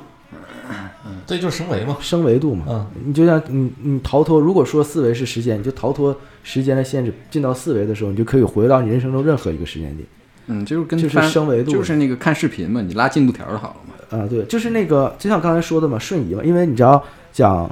[1.05, 1.97] 嗯这就是升维嘛。
[2.01, 2.65] 升维度嘛。
[2.69, 10.07] 嗯你就像你你逃脱，如果说四维是时间，你就逃脱时间的限制，进到四维的时候，你就可以回到你人生中任何一个时间点
[10.47, 14.19] 嗯，就是跟就是升维度就是那个看视频嘛，你拉进度条就好了嘛。
[14.19, 14.27] 啊。
[14.29, 17.03] 对，就是那个，就像刚才说的嘛，瞬移嘛，因为你知道
[17.33, 17.71] 讲，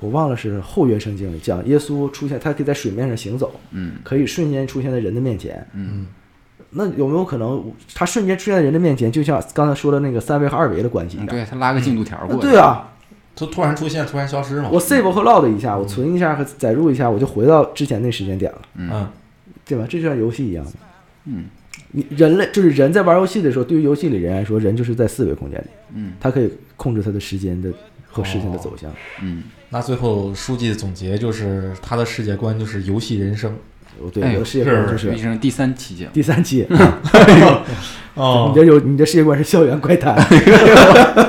[0.00, 5.66] 我忘了是后约圣经里讲耶稣出现，他可以在水面上行走，嗯可以瞬间出现在人的面前。
[5.74, 6.06] 嗯
[6.70, 11.28] 那有没有可能，他瞬间出现在人的面前，就像刚才说的那个三维和二维的关系一嗯，样？
[11.28, 12.42] 对他拉个进度条过去。
[12.42, 12.92] 对啊，
[13.34, 14.68] 他突然出现，突然消失嘛。
[14.70, 19.08] 我 save 和 load 一下，我存一下和载入一下，我就回到之前那时间点了，嗯
[19.64, 19.86] 对吧？
[19.88, 20.72] 这就像游戏一样的。
[21.24, 21.46] 嗯
[21.92, 27.72] 你人类就是人在玩游戏的时候，对于游戏里人来说，人就是在四维空间里，嗯他可以控制他的时间的
[28.06, 28.90] 和事情的走向。
[29.22, 33.54] 嗯，那最后书记的总结就是，他的世界观就是游戏人生。
[34.00, 36.64] 哦，对，哎呦我的世界观是就是人生第三期节目，第三期，
[38.14, 40.14] 哦 你这有你的世界观是校园怪谈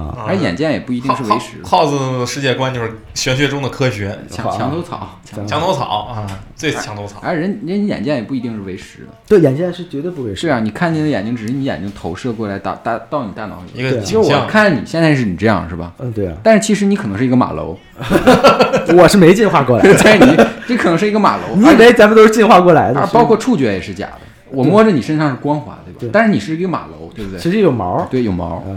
[0.00, 1.64] 啊，而眼见也不一定是为实的。
[1.64, 6.26] cos 的世界观就是玄学中的科学，墙墙头草，墙墙头草啊，
[6.56, 7.20] 最墙头草。
[7.22, 9.08] 而人人眼见也不一定是为实的。
[9.28, 10.42] 对，眼见是绝对不为实。
[10.42, 13.80] 是啊，你看见的眼睛只是你眼睛投射过来大大到你大脑里。
[13.80, 15.92] 一个对啊就我，看你现在是你这样是吧？
[15.98, 17.78] 嗯，对啊，但是其实你可能是一个马楼，
[18.96, 19.94] 我是没进化过来的。
[20.00, 20.36] 在你
[20.66, 21.42] 这可能是一个马楼。
[21.56, 23.06] 你以为咱们都是进化过来的？
[23.08, 24.20] 包括触觉也是假的。
[24.52, 25.98] 我摸着你身上是光滑，对吧？
[26.00, 27.38] 对但是你是一个马楼，对不对？
[27.38, 28.64] 实际有毛，对，有毛。
[28.66, 28.72] 哎，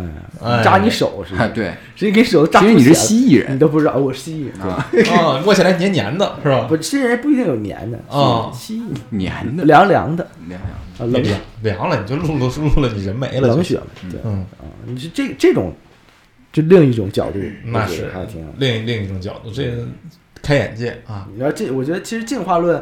[0.64, 1.44] 扎你手是吧？
[1.44, 1.48] 哎，？
[1.50, 3.56] 对，直接给手扎其实你是蜥蜴人。
[3.56, 6.66] 你都不知道，我是蜥蜴啊，啊，摸起来黏黏的，是吧？
[6.68, 8.52] 不，蜥蜴人不一定有黏的，啊。
[8.54, 10.28] 蜥蜴黏的，凉凉的。
[10.48, 10.72] 凉凉。
[11.00, 14.20] 啊，冷凉凉了，你就露露露了，你人没了，冷血了，对。
[14.24, 15.74] 嗯，啊，你是这这种，
[16.52, 18.10] 就另一种角度，那是。
[18.14, 18.52] 还挺好。
[18.58, 19.74] 另另一种角度，这
[20.41, 21.28] 开眼界啊。
[21.32, 22.82] 你知道这，我觉得其实进化论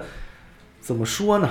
[0.81, 1.49] 怎么说呢？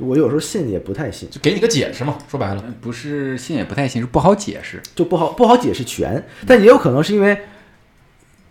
[0.00, 4.80] 就我有时候信也不太信，就给你个解释嘛，说白了，呃不是信也不太信，是不好解释。
[4.94, 7.38] 就不好不好解释全，但也有可能是因为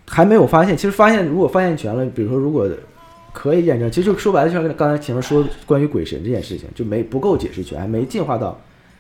[0.08, 0.78] 还没有发现。
[0.78, 2.70] 其实发现如果发现全了，比如说如果
[3.34, 8.60] 可以验证，其实就说白了，就像刚才前面说关于鬼神这件事情，就没不够解释全，还没进化到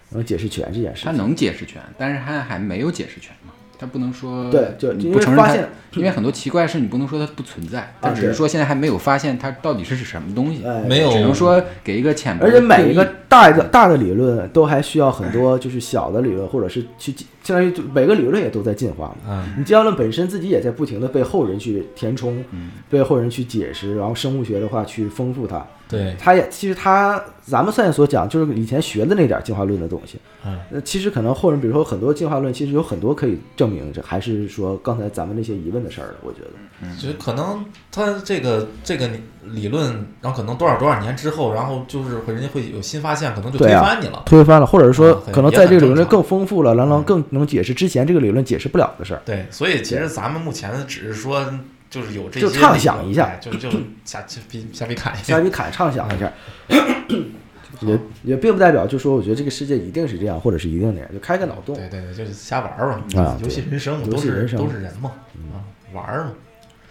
[0.09, 1.17] 能解释全这件事他情。
[1.17, 3.53] 能解释全，但是他还没有解释全嘛。
[3.79, 12.51] 他不能说对就你不承认因为很多奇怪的事你不能说它不存在，但只是说现在还没有发现它到底是什么东西，哎没有只能说给一个浅薄而。
[12.51, 17.15] 且每一个大的大的理论都还需要很多就是小的理论，或者是去
[17.49, 19.15] 相当于就每个理论也都在进化嘛。
[19.27, 25.65] 嗯，你进化论本身自己也在不停的被后人去填充，嗯被后人去解释，然后生物学的话去丰富它。
[25.87, 36.15] 对，它也其实它咱们现在所讲就是以前学的那点进化论的东西，嗯，那，其实可能后人比如说很多进化论，其实有很多可以证明这还是说刚才咱们那些疑问的事儿了。
[36.21, 36.51] 我觉得，
[36.83, 39.09] 嗯就是可能它这个这个
[39.43, 44.23] 理论，然后可能多少多少年之后，然后就是会人家会有新发现，可能就推翻你了。
[44.25, 49.21] 推翻了，或者是说可能在这个理论更丰富了，然后更能解释之前这个理论解释不了的事儿。
[49.25, 51.45] 对，所以其实咱们目前只是说
[51.89, 53.69] 就是有这些就畅想一下哎就就
[54.05, 55.41] 瞎瞎逼瞎逼砍一瞎下。
[55.41, 56.31] 逼侃畅想一下，
[57.81, 61.75] 也也并不代表就说我觉得这个世界一定是这样，或者是一定那样，就开个脑洞。
[61.75, 65.11] 对对对，就是瞎玩儿嘛，啊游戏人生嘛，都是游戏人生都是人嘛，
[65.53, 65.63] 啊，
[65.93, 66.31] 玩儿嘛。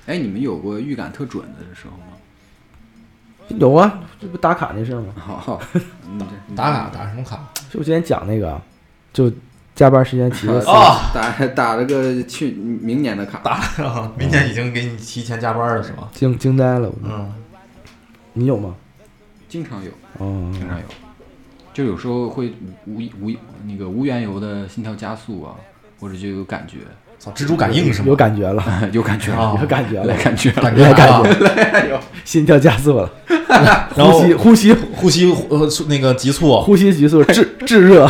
[0.06, 2.17] 哎，你们有过预感特准的时候吗？
[3.56, 5.12] 有啊，这不打卡那事儿吗？
[5.16, 5.60] 好，
[6.54, 7.38] 打卡打什么卡？
[7.70, 8.60] 就我今天讲那个，
[9.12, 9.32] 就
[9.74, 13.52] 加班时间提个哦打打了个去明年的卡，打
[13.84, 14.12] 啊！
[14.18, 16.08] 明年已经给你提前加班了是吗？
[16.12, 16.88] 惊惊呆了。
[16.88, 17.32] 我嗯，
[18.32, 18.74] 你有吗？
[19.48, 20.84] 经常有，哦，经常有，
[21.72, 22.52] 就有时候会
[22.86, 23.32] 无无
[23.64, 25.54] 那个无缘由的心跳加速啊，
[25.98, 26.78] 或者就有感觉，
[27.18, 28.06] 操，蜘蛛感应是吗？
[28.08, 29.52] 有感觉了， 有感觉啊。
[29.54, 30.04] 了，有感觉了。
[30.06, 33.10] 来，感觉了，感觉来感觉， 觉，心跳加速了，
[33.94, 38.08] 呼吸呼吸呼吸呃那个急促，呼吸急促，炙炙热。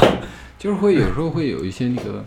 [0.58, 2.24] 就是会有时候会有一些那个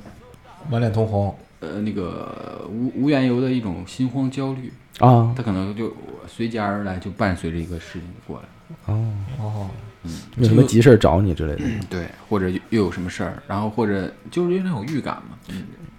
[0.69, 1.35] 满脸通红。
[1.59, 5.31] 呃那个无无缘由的一种心慌焦虑，啊。
[5.37, 5.95] 他可能就
[6.27, 8.43] 随之而来，就伴随着一个事情过来。
[8.91, 9.05] 哦，
[9.39, 9.67] 哦，
[10.03, 10.11] 嗯。
[10.37, 11.61] 有什么急事儿找你之类的？
[11.87, 15.37] 对，或者又又有什么事儿，然后或者就是因为那种预感嘛。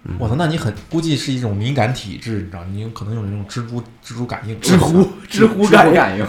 [0.05, 6.25] 嗯，我操，那你很估计是一种敏感体质，你知道，你有可能有那种蜘蛛蜘蛛感应，知乎知乎感感应，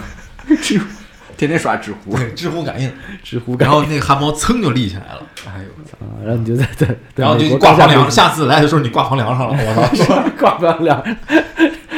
[0.61, 0.85] 知乎，
[1.35, 2.15] 天天刷知乎。
[2.15, 2.89] 对，知乎感应，
[3.21, 3.73] 知乎感应。
[3.73, 5.97] 然后那个汗毛噌就立起来了，哎呦我操！
[5.99, 10.23] 啊，然后你就在在，然后就挂房梁，刚下次来的时候你挂房梁上了，我操！
[10.39, 11.03] 挂房梁，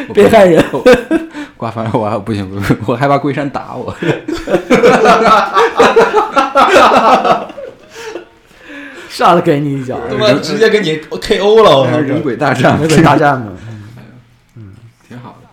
[0.07, 0.63] 我被害人
[1.55, 3.95] 挂房梁我还不行不行，我害怕龟山打我。
[9.17, 11.97] 上来给你一脚，他妈直接给你 KO 了，我操！
[11.97, 13.51] 人鬼大战，人鬼大战嘛？
[15.07, 15.47] 挺好的。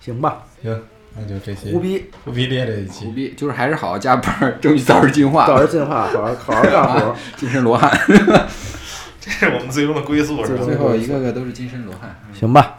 [0.00, 0.80] 行吧，行，
[1.16, 7.16] 那就这些胡逼，胡逼咧这一苦期，逼就是还是好好加班，争取早日进化，早日进化，好好好好干活。
[7.36, 7.90] 金身罗汉。
[9.20, 10.62] 这是我们最终的归宿，是吧？
[10.64, 12.16] 最后一个个都是金身罗汉。
[12.32, 12.76] 行吧，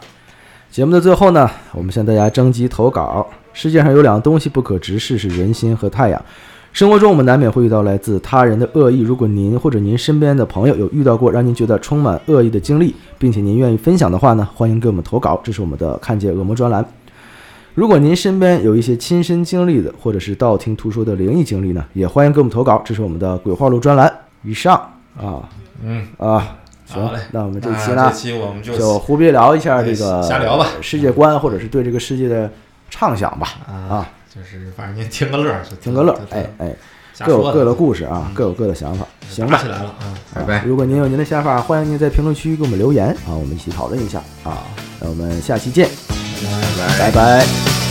[0.70, 3.30] 节目的最后呢，我们向大家征集投稿。
[3.52, 6.24] 世界上有两个东西不可直视，是人心和太阳。
[6.72, 16.82] 生活中我们难免会遇到来自他人的恶意，如果您或者您身边的朋友有遇到过让您觉得充满恶意的经历，并且您愿意分享的话呢，欢迎给我们投稿，这是我们的看见恶魔专栏。
[17.74, 24.10] 如果您身边有一些亲身经历的，或者是道听途说的灵异经历呢，也欢迎给我们投稿，这是我们的鬼话录专栏。
[24.42, 24.74] 以上
[25.20, 25.46] 啊
[25.84, 26.56] 嗯，啊，
[26.86, 32.50] 行嘞，那我们这那期呢这，期我们就就胡逼聊一下这个瞎聊吧世界观，或者是对这个世界的
[32.88, 33.48] 畅想吧。
[33.66, 36.74] 啊，就是反正您听个乐听个乐哎，哎，
[37.26, 39.06] 各有各的故事啊，各有各的想法。
[39.28, 40.14] 行吧打起，来了啊！
[40.34, 40.64] 拜拜。
[40.64, 44.64] 如果您有您的想法，欢迎您在评论区给我们留言啊，我们一起讨论一下啊。
[45.00, 46.98] 那我们下期见，拜拜。
[46.98, 47.81] 拜拜。